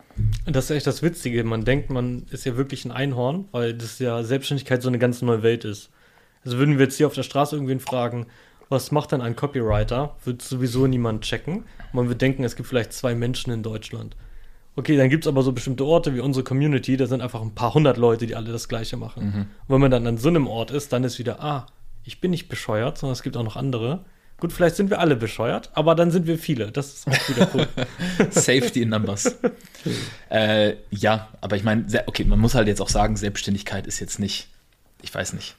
Und 0.46 0.54
das 0.54 0.66
ist 0.66 0.70
echt 0.76 0.86
das 0.86 1.02
Witzige. 1.02 1.42
Man 1.44 1.64
denkt, 1.64 1.90
man 1.90 2.26
ist 2.30 2.44
ja 2.44 2.56
wirklich 2.56 2.84
ein 2.84 2.92
Einhorn, 2.92 3.46
weil 3.50 3.72
das 3.74 3.98
ja 3.98 4.22
Selbstständigkeit 4.22 4.82
so 4.82 4.88
eine 4.88 4.98
ganz 4.98 5.22
neue 5.22 5.42
Welt 5.42 5.64
ist. 5.64 5.90
Also 6.44 6.58
würden 6.58 6.78
wir 6.78 6.84
jetzt 6.84 6.96
hier 6.96 7.06
auf 7.06 7.14
der 7.14 7.22
Straße 7.22 7.56
irgendwen 7.56 7.80
fragen, 7.80 8.26
was 8.68 8.90
macht 8.90 9.12
denn 9.12 9.20
ein 9.20 9.36
Copywriter, 9.36 10.16
wird 10.24 10.42
sowieso 10.42 10.86
niemand 10.86 11.22
checken. 11.22 11.64
Man 11.92 12.08
wird 12.08 12.20
denken, 12.20 12.44
es 12.44 12.56
gibt 12.56 12.68
vielleicht 12.68 12.92
zwei 12.92 13.14
Menschen 13.14 13.52
in 13.52 13.62
Deutschland. 13.62 14.16
Okay, 14.74 14.96
dann 14.96 15.08
gibt 15.08 15.24
es 15.24 15.28
aber 15.28 15.42
so 15.42 15.52
bestimmte 15.52 15.84
Orte 15.84 16.14
wie 16.14 16.20
unsere 16.20 16.44
Community, 16.44 16.96
da 16.96 17.06
sind 17.06 17.22
einfach 17.22 17.40
ein 17.40 17.54
paar 17.54 17.72
hundert 17.72 17.96
Leute, 17.96 18.26
die 18.26 18.36
alle 18.36 18.52
das 18.52 18.68
Gleiche 18.68 18.96
machen. 18.98 19.22
Und 19.34 19.48
wenn 19.68 19.80
man 19.80 19.90
dann 19.90 20.06
an 20.06 20.18
so 20.18 20.28
einem 20.28 20.46
Ort 20.46 20.70
ist, 20.70 20.92
dann 20.92 21.02
ist 21.04 21.18
wieder, 21.18 21.42
ah, 21.42 21.66
ich 22.04 22.20
bin 22.20 22.30
nicht 22.30 22.48
bescheuert, 22.48 22.98
sondern 22.98 23.14
es 23.14 23.22
gibt 23.22 23.36
auch 23.36 23.42
noch 23.42 23.56
andere. 23.56 24.04
Gut, 24.38 24.52
vielleicht 24.52 24.76
sind 24.76 24.90
wir 24.90 25.00
alle 25.00 25.16
bescheuert, 25.16 25.70
aber 25.72 25.94
dann 25.94 26.10
sind 26.10 26.26
wir 26.26 26.38
viele. 26.38 26.70
Das 26.70 26.92
ist 26.92 27.08
auch 27.08 27.28
wieder 27.28 27.48
cool. 27.54 27.66
Safety 28.30 28.82
in 28.82 28.90
Numbers. 28.90 29.36
äh, 30.30 30.74
ja, 30.90 31.28
aber 31.40 31.56
ich 31.56 31.64
meine, 31.64 31.86
okay, 32.04 32.24
man 32.24 32.38
muss 32.38 32.54
halt 32.54 32.68
jetzt 32.68 32.82
auch 32.82 32.90
sagen, 32.90 33.16
Selbstständigkeit 33.16 33.86
ist 33.86 33.98
jetzt 33.98 34.18
nicht, 34.18 34.48
ich 35.00 35.14
weiß 35.14 35.32
nicht, 35.32 35.56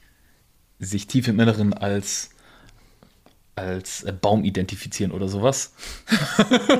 sich 0.78 1.08
tief 1.08 1.26
im 1.26 1.40
Inneren 1.40 1.74
als 1.74 2.30
als 3.58 4.02
äh, 4.04 4.12
Baum 4.12 4.44
identifizieren 4.44 5.12
oder 5.12 5.28
sowas. 5.28 5.74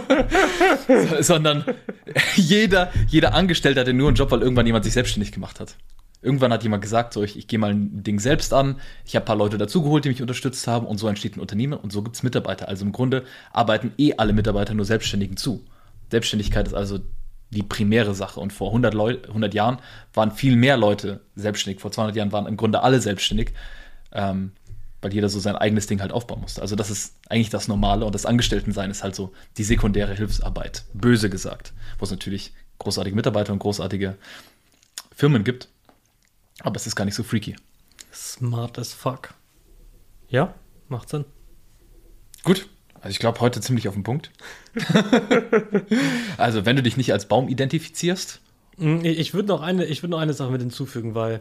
Sondern 1.20 1.64
jeder, 2.36 2.92
jeder 3.08 3.34
Angestellte 3.34 3.80
hatte 3.80 3.92
nur 3.92 4.08
einen 4.08 4.16
Job, 4.16 4.30
weil 4.30 4.42
irgendwann 4.42 4.66
jemand 4.66 4.84
sich 4.84 4.94
selbstständig 4.94 5.32
gemacht 5.32 5.60
hat. 5.60 5.76
Irgendwann 6.20 6.52
hat 6.52 6.64
jemand 6.64 6.82
gesagt, 6.82 7.12
so, 7.12 7.22
ich, 7.22 7.38
ich 7.38 7.46
gehe 7.46 7.60
mal 7.60 7.70
ein 7.70 8.02
Ding 8.02 8.18
selbst 8.18 8.52
an, 8.52 8.80
ich 9.04 9.14
habe 9.14 9.24
ein 9.24 9.26
paar 9.26 9.36
Leute 9.36 9.56
dazugeholt, 9.56 10.04
die 10.04 10.08
mich 10.08 10.20
unterstützt 10.20 10.66
haben 10.66 10.84
und 10.84 10.98
so 10.98 11.06
entsteht 11.06 11.36
ein 11.36 11.40
Unternehmen 11.40 11.78
und 11.78 11.92
so 11.92 12.02
gibt 12.02 12.16
es 12.16 12.24
Mitarbeiter. 12.24 12.68
Also 12.68 12.84
im 12.84 12.90
Grunde 12.90 13.24
arbeiten 13.52 13.92
eh 13.98 14.14
alle 14.16 14.32
Mitarbeiter 14.32 14.74
nur 14.74 14.84
Selbstständigen 14.84 15.36
zu. 15.36 15.64
Selbstständigkeit 16.10 16.66
ist 16.66 16.74
also 16.74 16.98
die 17.50 17.62
primäre 17.62 18.14
Sache 18.14 18.40
und 18.40 18.52
vor 18.52 18.68
100, 18.68 18.94
Leu 18.94 19.16
100 19.28 19.54
Jahren 19.54 19.78
waren 20.12 20.32
viel 20.32 20.56
mehr 20.56 20.76
Leute 20.76 21.20
selbstständig, 21.34 21.80
vor 21.80 21.92
200 21.92 22.16
Jahren 22.16 22.32
waren 22.32 22.46
im 22.46 22.56
Grunde 22.56 22.82
alle 22.82 23.00
selbstständig. 23.00 23.52
Ähm, 24.12 24.52
weil 25.00 25.12
jeder 25.12 25.28
so 25.28 25.38
sein 25.38 25.56
eigenes 25.56 25.86
Ding 25.86 26.00
halt 26.00 26.12
aufbauen 26.12 26.40
musste. 26.40 26.62
Also 26.62 26.76
das 26.76 26.90
ist 26.90 27.14
eigentlich 27.28 27.50
das 27.50 27.68
Normale 27.68 28.04
und 28.04 28.14
das 28.14 28.26
Angestelltensein 28.26 28.90
ist 28.90 29.02
halt 29.02 29.14
so 29.14 29.32
die 29.56 29.64
sekundäre 29.64 30.14
Hilfsarbeit, 30.14 30.84
böse 30.92 31.30
gesagt, 31.30 31.72
wo 31.98 32.04
es 32.04 32.10
natürlich 32.10 32.52
großartige 32.78 33.16
Mitarbeiter 33.16 33.52
und 33.52 33.58
großartige 33.58 34.16
Firmen 35.14 35.44
gibt, 35.44 35.68
aber 36.60 36.76
es 36.76 36.86
ist 36.86 36.96
gar 36.96 37.04
nicht 37.04 37.14
so 37.14 37.22
freaky. 37.22 37.56
Smart 38.12 38.78
as 38.78 38.92
fuck. 38.92 39.34
Ja, 40.28 40.54
macht 40.88 41.08
Sinn. 41.08 41.24
Gut, 42.44 42.68
also 42.94 43.10
ich 43.10 43.18
glaube 43.18 43.40
heute 43.40 43.60
ziemlich 43.60 43.88
auf 43.88 43.94
den 43.94 44.02
Punkt. 44.02 44.30
also 46.36 46.64
wenn 46.66 46.76
du 46.76 46.82
dich 46.82 46.96
nicht 46.96 47.12
als 47.12 47.26
Baum 47.26 47.48
identifizierst. 47.48 48.40
Hm, 48.76 49.04
ich 49.04 49.34
würde 49.34 49.48
noch, 49.48 49.60
eine, 49.60 49.88
würd 49.88 50.08
noch 50.08 50.20
eine 50.20 50.34
Sache 50.34 50.50
mit 50.50 50.60
hinzufügen, 50.60 51.14
weil 51.14 51.40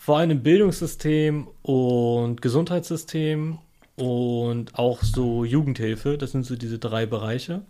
vor 0.00 0.16
allem 0.16 0.30
im 0.30 0.42
Bildungssystem 0.42 1.46
und 1.60 2.40
Gesundheitssystem 2.40 3.58
und 3.96 4.78
auch 4.78 5.02
so 5.02 5.44
Jugendhilfe, 5.44 6.16
das 6.16 6.32
sind 6.32 6.46
so 6.46 6.56
diese 6.56 6.78
drei 6.78 7.04
Bereiche. 7.04 7.60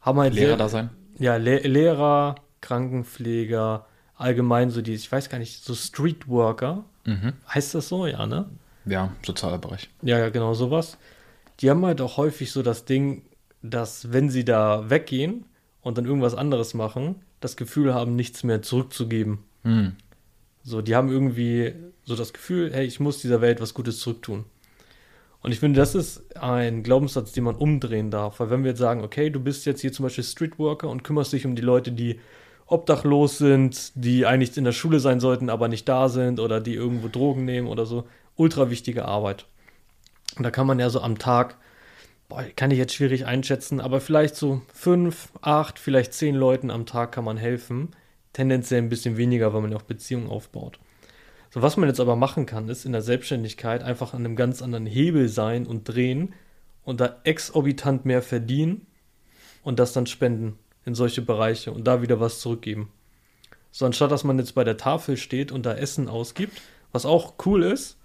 Haben 0.00 0.20
halt 0.20 0.32
Lehrer 0.32 0.56
da 0.56 0.70
sein? 0.70 0.88
Ja, 1.18 1.36
Le 1.36 1.58
Lehrer, 1.58 2.36
Krankenpfleger, 2.62 3.84
allgemein 4.16 4.70
so 4.70 4.80
die, 4.80 4.94
ich 4.94 5.12
weiß 5.12 5.28
gar 5.28 5.36
nicht, 5.36 5.62
so 5.62 5.74
Streetworker. 5.74 6.86
Mhm. 7.04 7.34
Heißt 7.52 7.74
das 7.74 7.90
so? 7.90 8.06
Ja, 8.06 8.26
ne? 8.26 8.48
Ja, 8.86 9.12
sozialer 9.22 9.58
Bereich. 9.58 9.90
Ja, 10.00 10.18
ja, 10.18 10.30
genau, 10.30 10.54
sowas. 10.54 10.96
Die 11.60 11.68
haben 11.68 11.84
halt 11.84 12.00
auch 12.00 12.16
häufig 12.16 12.52
so 12.52 12.62
das 12.62 12.86
Ding, 12.86 13.20
dass 13.60 14.14
wenn 14.14 14.30
sie 14.30 14.46
da 14.46 14.88
weggehen 14.88 15.44
und 15.82 15.98
dann 15.98 16.06
irgendwas 16.06 16.34
anderes 16.34 16.72
machen, 16.72 17.16
das 17.40 17.58
Gefühl 17.58 17.92
haben, 17.92 18.16
nichts 18.16 18.44
mehr 18.44 18.62
zurückzugeben. 18.62 19.40
Mhm. 19.62 19.96
So, 20.62 20.82
die 20.82 20.94
haben 20.94 21.10
irgendwie 21.10 21.74
so 22.04 22.16
das 22.16 22.32
Gefühl, 22.32 22.72
hey, 22.72 22.84
ich 22.84 23.00
muss 23.00 23.18
dieser 23.18 23.40
Welt 23.40 23.60
was 23.60 23.74
Gutes 23.74 23.98
zurücktun. 23.98 24.44
Und 25.42 25.52
ich 25.52 25.60
finde, 25.60 25.80
das 25.80 25.94
ist 25.94 26.36
ein 26.36 26.82
Glaubenssatz, 26.82 27.32
den 27.32 27.44
man 27.44 27.56
umdrehen 27.56 28.10
darf. 28.10 28.40
Weil 28.40 28.50
wenn 28.50 28.62
wir 28.62 28.70
jetzt 28.70 28.78
sagen, 28.78 29.02
okay, 29.02 29.30
du 29.30 29.40
bist 29.40 29.64
jetzt 29.64 29.80
hier 29.80 29.92
zum 29.92 30.02
Beispiel 30.04 30.24
Streetworker 30.24 30.88
und 30.88 31.02
kümmerst 31.02 31.32
dich 31.32 31.46
um 31.46 31.56
die 31.56 31.62
Leute, 31.62 31.92
die 31.92 32.20
obdachlos 32.66 33.38
sind, 33.38 33.92
die 33.94 34.26
eigentlich 34.26 34.56
in 34.56 34.64
der 34.64 34.72
Schule 34.72 35.00
sein 35.00 35.18
sollten, 35.18 35.48
aber 35.48 35.68
nicht 35.68 35.88
da 35.88 36.08
sind 36.08 36.40
oder 36.40 36.60
die 36.60 36.74
irgendwo 36.74 37.08
Drogen 37.08 37.44
nehmen 37.44 37.66
oder 37.66 37.86
so. 37.86 38.06
Ultra 38.36 38.70
wichtige 38.70 39.06
Arbeit. 39.06 39.46
Und 40.36 40.44
da 40.44 40.50
kann 40.50 40.66
man 40.66 40.78
ja 40.78 40.90
so 40.90 41.00
am 41.00 41.18
Tag, 41.18 41.56
boah, 42.28 42.44
kann 42.54 42.70
ich 42.70 42.78
jetzt 42.78 42.94
schwierig 42.94 43.26
einschätzen, 43.26 43.80
aber 43.80 44.00
vielleicht 44.00 44.36
so 44.36 44.60
fünf, 44.72 45.30
acht, 45.40 45.78
vielleicht 45.78 46.12
zehn 46.12 46.36
Leuten 46.36 46.70
am 46.70 46.86
Tag 46.86 47.12
kann 47.12 47.24
man 47.24 47.38
helfen 47.38 47.88
tendenziell 48.32 48.80
ein 48.80 48.88
bisschen 48.88 49.16
weniger, 49.16 49.52
weil 49.52 49.62
man 49.62 49.72
ja 49.72 49.76
auch 49.76 49.82
Beziehungen 49.82 50.28
aufbaut. 50.28 50.78
So, 51.50 51.62
was 51.62 51.76
man 51.76 51.88
jetzt 51.88 52.00
aber 52.00 52.14
machen 52.16 52.46
kann, 52.46 52.68
ist 52.68 52.84
in 52.84 52.92
der 52.92 53.02
Selbstständigkeit 53.02 53.82
einfach 53.82 54.14
an 54.14 54.24
einem 54.24 54.36
ganz 54.36 54.62
anderen 54.62 54.86
Hebel 54.86 55.28
sein 55.28 55.66
und 55.66 55.84
drehen 55.84 56.32
und 56.84 57.00
da 57.00 57.16
exorbitant 57.24 58.04
mehr 58.04 58.22
verdienen 58.22 58.86
und 59.62 59.78
das 59.78 59.92
dann 59.92 60.06
spenden 60.06 60.58
in 60.84 60.94
solche 60.94 61.22
Bereiche 61.22 61.72
und 61.72 61.84
da 61.84 62.02
wieder 62.02 62.20
was 62.20 62.40
zurückgeben. 62.40 62.90
So, 63.72 63.86
anstatt 63.86 64.10
dass 64.10 64.24
man 64.24 64.38
jetzt 64.38 64.54
bei 64.54 64.64
der 64.64 64.76
Tafel 64.76 65.16
steht 65.16 65.52
und 65.52 65.66
da 65.66 65.74
Essen 65.74 66.08
ausgibt, 66.08 66.60
was 66.92 67.06
auch 67.06 67.34
cool 67.44 67.62
ist, 67.64 67.96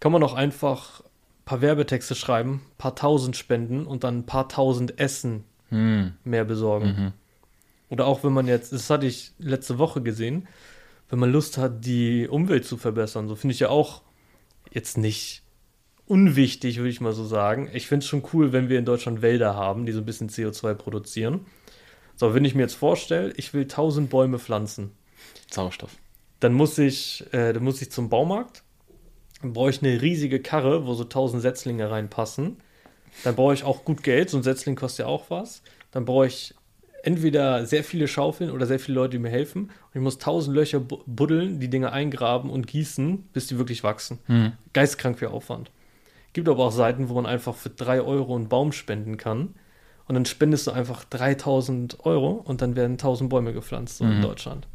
kann 0.00 0.12
man 0.12 0.22
auch 0.22 0.34
einfach 0.34 1.00
ein 1.00 1.44
paar 1.44 1.60
Werbetexte 1.60 2.14
schreiben, 2.14 2.62
ein 2.64 2.78
paar 2.78 2.94
tausend 2.96 3.36
spenden 3.36 3.86
und 3.86 4.04
dann 4.04 4.18
ein 4.18 4.26
paar 4.26 4.48
tausend 4.48 4.98
Essen 4.98 5.44
hm. 5.68 6.14
mehr 6.24 6.44
besorgen. 6.44 6.86
Mhm. 6.86 7.12
Oder 7.92 8.06
auch 8.06 8.24
wenn 8.24 8.32
man 8.32 8.46
jetzt, 8.48 8.72
das 8.72 8.88
hatte 8.88 9.04
ich 9.04 9.32
letzte 9.38 9.78
Woche 9.78 10.00
gesehen, 10.00 10.48
wenn 11.10 11.18
man 11.18 11.30
Lust 11.30 11.58
hat, 11.58 11.84
die 11.84 12.26
Umwelt 12.26 12.64
zu 12.64 12.78
verbessern, 12.78 13.28
so 13.28 13.36
finde 13.36 13.52
ich 13.52 13.60
ja 13.60 13.68
auch 13.68 14.00
jetzt 14.70 14.96
nicht 14.96 15.42
unwichtig, 16.06 16.78
würde 16.78 16.88
ich 16.88 17.02
mal 17.02 17.12
so 17.12 17.26
sagen. 17.26 17.68
Ich 17.74 17.88
finde 17.88 18.02
es 18.02 18.08
schon 18.08 18.22
cool, 18.32 18.54
wenn 18.54 18.70
wir 18.70 18.78
in 18.78 18.86
Deutschland 18.86 19.20
Wälder 19.20 19.56
haben, 19.56 19.84
die 19.84 19.92
so 19.92 19.98
ein 19.98 20.06
bisschen 20.06 20.30
CO2 20.30 20.72
produzieren. 20.72 21.44
So, 22.16 22.32
wenn 22.32 22.46
ich 22.46 22.54
mir 22.54 22.62
jetzt 22.62 22.76
vorstelle, 22.76 23.34
ich 23.36 23.52
will 23.52 23.64
1000 23.64 24.08
Bäume 24.08 24.38
pflanzen. 24.38 24.92
Sauerstoff. 25.50 25.94
Dann 26.40 26.54
muss 26.54 26.78
ich, 26.78 27.26
äh, 27.34 27.52
dann 27.52 27.62
muss 27.62 27.82
ich 27.82 27.90
zum 27.90 28.08
Baumarkt. 28.08 28.62
Dann 29.42 29.52
brauche 29.52 29.68
ich 29.68 29.82
eine 29.82 30.00
riesige 30.00 30.40
Karre, 30.40 30.86
wo 30.86 30.94
so 30.94 31.04
1000 31.04 31.42
Setzlinge 31.42 31.90
reinpassen. 31.90 32.56
Dann 33.22 33.36
brauche 33.36 33.52
ich 33.52 33.64
auch 33.64 33.84
gut 33.84 34.02
Geld, 34.02 34.30
so 34.30 34.38
ein 34.38 34.42
Setzling 34.42 34.76
kostet 34.76 35.04
ja 35.04 35.12
auch 35.12 35.28
was. 35.28 35.62
Dann 35.90 36.06
brauche 36.06 36.26
ich 36.26 36.54
entweder 37.02 37.66
sehr 37.66 37.84
viele 37.84 38.08
Schaufeln 38.08 38.50
oder 38.50 38.66
sehr 38.66 38.78
viele 38.78 38.94
Leute, 38.94 39.12
die 39.12 39.18
mir 39.18 39.30
helfen. 39.30 39.64
Und 39.64 39.94
ich 39.94 40.00
muss 40.00 40.18
tausend 40.18 40.56
Löcher 40.56 40.80
buddeln, 40.80 41.60
die 41.60 41.68
Dinge 41.68 41.92
eingraben 41.92 42.50
und 42.50 42.66
gießen, 42.66 43.28
bis 43.32 43.48
die 43.48 43.58
wirklich 43.58 43.84
wachsen. 43.84 44.18
Hm. 44.26 44.52
Geistkrank 44.72 45.18
viel 45.18 45.28
Aufwand. 45.28 45.70
Gibt 46.32 46.48
aber 46.48 46.64
auch 46.64 46.72
Seiten, 46.72 47.08
wo 47.08 47.14
man 47.14 47.26
einfach 47.26 47.54
für 47.54 47.70
drei 47.70 48.00
Euro 48.00 48.36
einen 48.36 48.48
Baum 48.48 48.72
spenden 48.72 49.16
kann. 49.16 49.54
Und 50.08 50.14
dann 50.14 50.24
spendest 50.24 50.66
du 50.66 50.70
einfach 50.70 51.04
3000 51.04 52.04
Euro 52.04 52.30
und 52.30 52.62
dann 52.62 52.76
werden 52.76 52.92
1000 52.92 53.28
Bäume 53.30 53.52
gepflanzt 53.52 53.98
so 53.98 54.04
mhm. 54.04 54.12
in 54.12 54.22
Deutschland. 54.22 54.66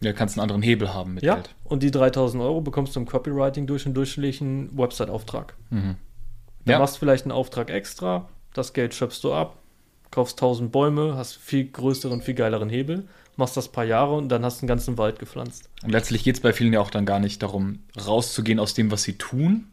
Ja, 0.00 0.12
kannst 0.12 0.36
einen 0.36 0.42
anderen 0.42 0.62
Hebel 0.62 0.92
haben 0.92 1.14
mit 1.14 1.22
ja, 1.22 1.36
Geld. 1.36 1.54
Und 1.64 1.82
die 1.82 1.90
3000 1.90 2.42
Euro 2.42 2.60
bekommst 2.60 2.94
du 2.94 3.00
im 3.00 3.06
Copywriting 3.06 3.66
durch 3.66 3.86
einen 3.86 3.94
durchschnittlichen 3.94 4.76
Website-Auftrag. 4.76 5.54
Mhm. 5.70 5.96
Dann 6.64 6.72
ja. 6.72 6.78
machst 6.78 6.96
du 6.96 6.98
vielleicht 7.00 7.24
einen 7.24 7.32
Auftrag 7.32 7.70
extra, 7.70 8.28
das 8.52 8.72
Geld 8.72 8.94
schöpfst 8.94 9.20
du 9.22 9.32
ab, 9.32 9.56
kaufst 10.16 10.38
1000 10.38 10.72
Bäume, 10.72 11.14
hast 11.14 11.36
viel 11.36 11.70
größeren, 11.70 12.22
viel 12.22 12.32
geileren 12.32 12.70
Hebel, 12.70 13.04
machst 13.36 13.54
das 13.54 13.68
ein 13.68 13.72
paar 13.72 13.84
Jahre 13.84 14.14
und 14.14 14.30
dann 14.30 14.46
hast 14.46 14.58
du 14.58 14.62
einen 14.62 14.68
ganzen 14.68 14.96
Wald 14.96 15.18
gepflanzt. 15.18 15.68
Und 15.82 15.90
letztlich 15.90 16.24
geht 16.24 16.36
es 16.36 16.40
bei 16.40 16.54
vielen 16.54 16.72
ja 16.72 16.80
auch 16.80 16.88
dann 16.88 17.04
gar 17.04 17.20
nicht 17.20 17.42
darum, 17.42 17.80
rauszugehen 18.02 18.58
aus 18.58 18.72
dem, 18.72 18.90
was 18.90 19.02
sie 19.02 19.18
tun, 19.18 19.66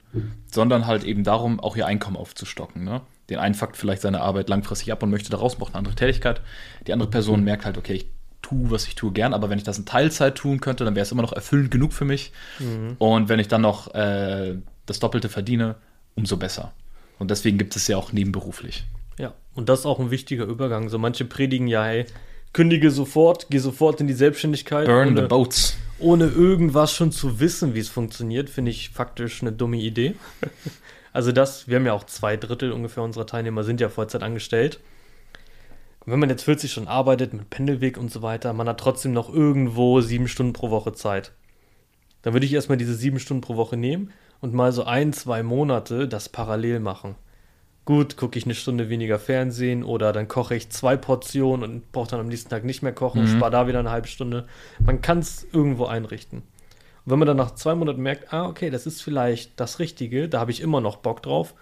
sondern 0.52 0.86
halt 0.86 1.06
eben 1.06 1.24
darum, 1.24 1.62
auch 1.62 1.78
ihr 1.78 1.88
Einkommen 1.88 2.18
aufzustocken. 2.18 2.84
Ne? 2.84 3.00
Den 3.30 3.40
einen 3.40 3.56
fuckt 3.56 3.78
vielleicht 3.78 4.02
seine 4.02 4.20
Arbeit 4.20 4.50
langfristig 4.50 4.92
ab 4.92 5.02
und 5.02 5.12
möchte 5.12 5.30
daraus, 5.30 5.56
braucht 5.56 5.72
eine 5.72 5.78
andere 5.78 5.96
Tätigkeit. 5.96 6.42
Die 6.88 6.92
andere 6.92 7.10
Person 7.10 7.46
merkt 7.46 7.64
halt, 7.64 7.78
okay, 7.78 7.94
ich 7.94 8.08
tue, 8.42 8.70
was 8.70 8.86
ich 8.86 8.96
tue, 8.96 9.14
gern, 9.14 9.34
aber 9.34 9.50
wenn 9.50 9.58
ich 9.58 9.64
das 9.64 9.78
in 9.78 9.86
Teilzeit 9.86 10.36
tun 10.36 10.60
könnte, 10.60 10.84
dann 10.84 10.96
wäre 10.96 11.04
es 11.04 11.12
immer 11.14 11.22
noch 11.22 11.32
erfüllend 11.32 11.72
genug 11.72 11.94
für 11.94 12.04
mich. 12.04 12.34
Mhm. 12.60 12.98
Und 12.98 13.30
wenn 13.30 13.40
ich 13.40 13.48
dann 13.48 13.62
noch 13.62 13.96
äh, 13.96 14.58
das 14.88 15.00
Doppelte 15.00 15.30
verdiene, 15.30 15.76
umso 16.16 16.36
besser. 16.36 16.74
Und 17.18 17.32
deswegen 17.32 17.58
gibt 17.58 17.78
es 17.78 17.88
ja 17.88 17.96
auch 17.96 18.12
nebenberuflich. 18.12 18.84
Ja, 19.18 19.34
und 19.56 19.70
das 19.70 19.82
ist 19.82 19.86
auch 19.86 20.00
ein 20.00 20.12
wichtiger 20.12 20.46
Übergang. 20.46 20.90
So 20.90 20.98
manche 20.98 21.26
predigen 21.26 21.68
ja, 21.68 21.84
hey, 21.84 22.06
kündige 22.54 22.92
sofort, 22.92 23.48
geh 23.50 23.60
sofort 23.60 24.02
in 24.02 24.08
die 24.08 24.14
Selbstständigkeit. 24.14 24.86
Burn 24.86 25.10
ohne, 25.10 25.22
the 25.22 25.28
boats. 25.28 25.78
Ohne 26.00 26.26
irgendwas 26.26 26.94
schon 26.94 27.12
zu 27.12 27.40
wissen, 27.40 27.74
wie 27.76 27.80
es 27.80 27.90
funktioniert, 27.90 28.50
finde 28.50 28.72
ich 28.72 28.90
faktisch 28.90 29.42
eine 29.42 29.52
dumme 29.52 29.78
Idee. 29.78 30.16
also 31.14 31.32
das, 31.32 31.68
wir 31.68 31.78
haben 31.78 31.86
ja 31.86 31.94
auch 31.94 32.06
zwei 32.06 32.38
Drittel 32.38 32.72
ungefähr 32.72 33.04
unserer 33.04 33.26
Teilnehmer 33.26 33.64
sind 33.64 33.82
ja 33.82 33.90
Vollzeit 33.90 34.24
angestellt. 34.24 34.80
wenn 36.06 36.20
man 36.20 36.30
jetzt 36.30 36.44
40 36.44 36.72
Stunden 36.72 36.90
arbeitet 36.90 37.34
mit 37.34 37.50
Pendelweg 37.50 37.98
und 37.98 38.12
so 38.12 38.22
weiter, 38.22 38.54
man 38.54 38.68
hat 38.68 38.80
trotzdem 38.80 39.14
noch 39.14 39.34
irgendwo 39.34 40.02
sieben 40.02 40.28
Stunden 40.28 40.54
pro 40.54 40.70
Woche 40.70 40.94
Zeit. 40.94 41.32
Dann 42.24 42.34
würde 42.34 42.46
ich 42.46 42.54
erstmal 42.54 42.78
diese 42.78 42.96
sieben 42.96 43.20
Stunden 43.20 43.42
pro 43.42 43.56
Woche 43.56 43.78
nehmen 43.78 44.12
und 44.42 44.54
mal 44.54 44.72
so 44.72 44.84
ein, 44.86 45.14
zwei 45.14 45.44
Monate 45.44 46.08
das 46.08 46.30
parallel 46.30 46.80
machen 46.80 47.16
gut, 47.86 48.18
gucke 48.18 48.38
ich 48.38 48.46
eine 48.46 48.56
Stunde 48.56 48.90
weniger 48.90 49.20
Fernsehen 49.20 49.84
oder 49.84 50.14
dann 50.14 50.28
koche 50.28 50.56
ich 50.56 50.70
zwei 50.70 50.96
Portionen 50.96 51.64
und 51.70 51.92
brauche 51.92 52.12
dann 52.12 52.20
am 52.20 52.28
nächsten 52.28 52.50
Tag 52.50 52.64
nicht 52.64 52.82
mehr 52.82 52.94
kochen, 52.94 53.24
mhm. 53.24 53.28
spare 53.28 53.52
da 53.52 53.68
wieder 53.68 53.80
eine 53.80 53.92
halbe 53.92 54.08
Stunde. 54.08 54.48
Man 54.84 55.02
kann 55.02 55.20
es 55.20 55.46
irgendwo 55.52 55.86
einrichten. 55.86 56.40
Und 56.40 57.12
wenn 57.12 57.20
man 57.20 57.28
dann 57.28 57.38
nach 57.38 57.56
zwei 57.56 57.76
Monaten 57.76 58.02
merkt, 58.02 58.32
ah, 58.34 58.48
okay, 58.48 58.70
das 58.70 58.86
ist 58.86 59.02
vielleicht 59.02 59.60
das 59.60 59.80
Richtige, 59.80 60.30
da 60.30 60.40
habe 60.40 60.52
ich 60.52 60.62
immer 60.62 60.80
noch 60.80 60.98
Bock 60.98 61.22
drauf, 61.22 61.54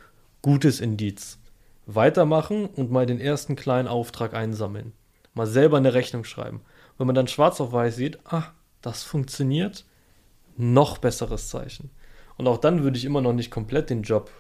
gutes 0.42 0.80
Indiz. 0.80 1.40
Weitermachen 1.88 2.68
und 2.68 2.92
mal 2.92 3.06
den 3.06 3.20
ersten 3.20 3.56
kleinen 3.56 3.88
Auftrag 3.88 4.34
einsammeln. 4.36 4.94
Mal 5.34 5.48
selber 5.48 5.78
eine 5.78 5.94
Rechnung 5.94 6.24
schreiben. 6.24 6.62
Wenn 6.98 7.08
man 7.08 7.16
dann 7.16 7.28
schwarz 7.28 7.60
auf 7.60 7.72
weiß 7.72 7.96
sieht, 7.96 8.20
ah, 8.26 8.52
das 8.82 9.04
funktioniert, 9.04 9.86
noch 10.58 11.00
besseres 11.00 11.50
Zeichen. 11.50 11.90
Und 12.38 12.48
auch 12.48 12.58
dann 12.58 12.84
würde 12.84 12.98
ich 12.98 13.06
immer 13.06 13.22
noch 13.22 13.34
nicht 13.34 13.52
komplett 13.52 13.90
den 13.90 14.04
Job 14.04 14.32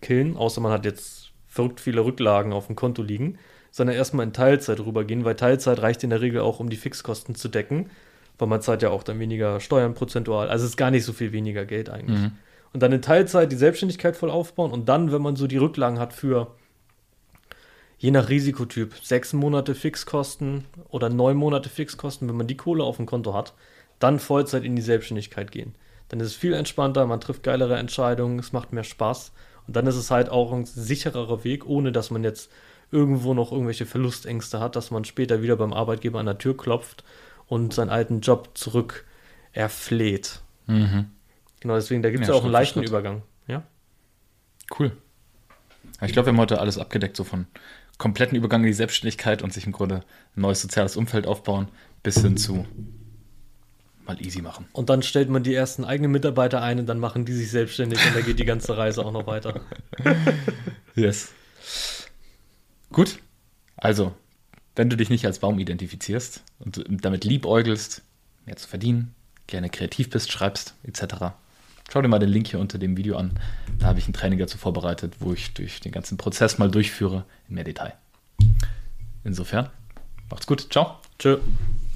killen, 0.00 0.36
außer 0.36 0.60
man 0.60 0.72
hat 0.72 0.84
jetzt 0.84 1.32
verrückt 1.46 1.80
viele 1.80 2.04
Rücklagen 2.04 2.52
auf 2.52 2.66
dem 2.66 2.76
Konto 2.76 3.02
liegen, 3.02 3.38
sondern 3.70 3.96
erstmal 3.96 4.26
in 4.26 4.32
Teilzeit 4.32 4.80
rübergehen, 4.80 5.24
weil 5.24 5.34
Teilzeit 5.34 5.80
reicht 5.80 6.04
in 6.04 6.10
der 6.10 6.20
Regel 6.20 6.40
auch, 6.40 6.60
um 6.60 6.70
die 6.70 6.76
Fixkosten 6.76 7.34
zu 7.34 7.48
decken, 7.48 7.90
weil 8.38 8.48
man 8.48 8.62
zahlt 8.62 8.82
ja 8.82 8.90
auch 8.90 9.02
dann 9.02 9.18
weniger 9.18 9.60
Steuern 9.60 9.94
prozentual. 9.94 10.48
Also 10.48 10.64
es 10.64 10.70
ist 10.70 10.76
gar 10.76 10.90
nicht 10.90 11.04
so 11.04 11.12
viel 11.12 11.32
weniger 11.32 11.64
Geld 11.64 11.90
eigentlich. 11.90 12.18
Mhm. 12.18 12.32
Und 12.72 12.82
dann 12.82 12.92
in 12.92 13.02
Teilzeit 13.02 13.50
die 13.50 13.56
Selbstständigkeit 13.56 14.16
voll 14.16 14.30
aufbauen 14.30 14.72
und 14.72 14.88
dann, 14.88 15.10
wenn 15.10 15.22
man 15.22 15.36
so 15.36 15.46
die 15.46 15.56
Rücklagen 15.56 15.98
hat 15.98 16.12
für 16.12 16.54
je 17.98 18.10
nach 18.10 18.28
Risikotyp 18.28 18.94
sechs 19.02 19.32
Monate 19.32 19.74
Fixkosten 19.74 20.64
oder 20.88 21.08
neun 21.08 21.36
Monate 21.36 21.68
Fixkosten, 21.68 22.28
wenn 22.28 22.36
man 22.36 22.46
die 22.46 22.56
Kohle 22.56 22.84
auf 22.84 22.96
dem 22.96 23.06
Konto 23.06 23.34
hat, 23.34 23.54
dann 23.98 24.20
Vollzeit 24.20 24.64
in 24.64 24.76
die 24.76 24.82
Selbstständigkeit 24.82 25.50
gehen. 25.50 25.74
Dann 26.08 26.20
ist 26.20 26.28
es 26.28 26.34
viel 26.34 26.52
entspannter, 26.52 27.06
man 27.06 27.20
trifft 27.20 27.42
geilere 27.42 27.76
Entscheidungen, 27.76 28.38
es 28.38 28.52
macht 28.52 28.72
mehr 28.72 28.84
Spaß 28.84 29.32
und 29.68 29.76
dann 29.76 29.86
ist 29.86 29.96
es 29.96 30.10
halt 30.10 30.30
auch 30.30 30.52
ein 30.52 30.64
sichererer 30.64 31.44
Weg, 31.44 31.66
ohne 31.66 31.92
dass 31.92 32.10
man 32.10 32.24
jetzt 32.24 32.50
irgendwo 32.90 33.34
noch 33.34 33.52
irgendwelche 33.52 33.84
Verlustängste 33.84 34.60
hat, 34.60 34.76
dass 34.76 34.90
man 34.90 35.04
später 35.04 35.42
wieder 35.42 35.56
beim 35.56 35.74
Arbeitgeber 35.74 36.18
an 36.18 36.26
der 36.26 36.38
Tür 36.38 36.56
klopft 36.56 37.04
und 37.46 37.74
seinen 37.74 37.90
alten 37.90 38.20
Job 38.22 38.52
zurück 38.54 39.04
erfleht. 39.52 40.40
Mhm. 40.66 41.10
Genau, 41.60 41.74
deswegen, 41.74 42.02
da 42.02 42.10
gibt 42.10 42.22
es 42.22 42.28
ja, 42.28 42.34
ja 42.34 42.40
auch 42.40 42.44
einen 42.44 42.52
leichten 42.52 42.82
Übergang. 42.82 43.22
Ja? 43.46 43.62
Cool. 44.78 44.92
Ich 46.00 46.12
glaube, 46.12 46.26
wir 46.26 46.32
haben 46.32 46.40
heute 46.40 46.60
alles 46.60 46.78
abgedeckt, 46.78 47.16
so 47.16 47.24
von 47.24 47.46
kompletten 47.98 48.38
Übergang 48.38 48.62
in 48.62 48.68
die 48.68 48.72
Selbstständigkeit 48.72 49.42
und 49.42 49.52
sich 49.52 49.66
im 49.66 49.72
Grunde 49.72 49.96
ein 50.34 50.40
neues 50.40 50.62
soziales 50.62 50.96
Umfeld 50.96 51.26
aufbauen, 51.26 51.68
bis 52.02 52.22
hin 52.22 52.38
zu 52.38 52.64
mal 54.08 54.20
easy 54.24 54.42
machen. 54.42 54.66
Und 54.72 54.90
dann 54.90 55.02
stellt 55.02 55.28
man 55.28 55.42
die 55.42 55.54
ersten 55.54 55.84
eigenen 55.84 56.10
Mitarbeiter 56.10 56.62
ein 56.62 56.80
und 56.80 56.86
dann 56.86 56.98
machen 56.98 57.24
die 57.24 57.34
sich 57.34 57.50
selbstständig 57.50 58.04
und 58.04 58.16
da 58.16 58.20
geht 58.22 58.38
die 58.38 58.44
ganze 58.44 58.76
Reise 58.76 59.04
auch 59.04 59.12
noch 59.12 59.26
weiter. 59.26 59.60
yes. 60.96 61.32
Gut. 62.90 63.18
Also, 63.76 64.14
wenn 64.74 64.90
du 64.90 64.96
dich 64.96 65.10
nicht 65.10 65.26
als 65.26 65.38
Baum 65.38 65.58
identifizierst 65.58 66.42
und 66.58 66.84
damit 66.88 67.24
liebäugelst, 67.24 68.02
mehr 68.46 68.56
zu 68.56 68.66
verdienen, 68.66 69.14
gerne 69.46 69.70
kreativ 69.70 70.10
bist, 70.10 70.32
schreibst, 70.32 70.74
etc., 70.82 71.34
schau 71.90 72.02
dir 72.02 72.08
mal 72.08 72.18
den 72.18 72.30
Link 72.30 72.48
hier 72.48 72.60
unter 72.60 72.78
dem 72.78 72.96
Video 72.96 73.16
an. 73.16 73.38
Da 73.78 73.86
habe 73.86 73.98
ich 73.98 74.08
ein 74.08 74.12
Training 74.12 74.38
dazu 74.38 74.58
vorbereitet, 74.58 75.16
wo 75.20 75.32
ich 75.32 75.54
durch 75.54 75.80
den 75.80 75.92
ganzen 75.92 76.16
Prozess 76.16 76.58
mal 76.58 76.70
durchführe 76.70 77.24
in 77.48 77.54
mehr 77.54 77.64
Detail. 77.64 77.94
Insofern, 79.22 79.68
macht's 80.30 80.46
gut. 80.46 80.72
Ciao. 80.72 80.96
Tschö. 81.18 81.38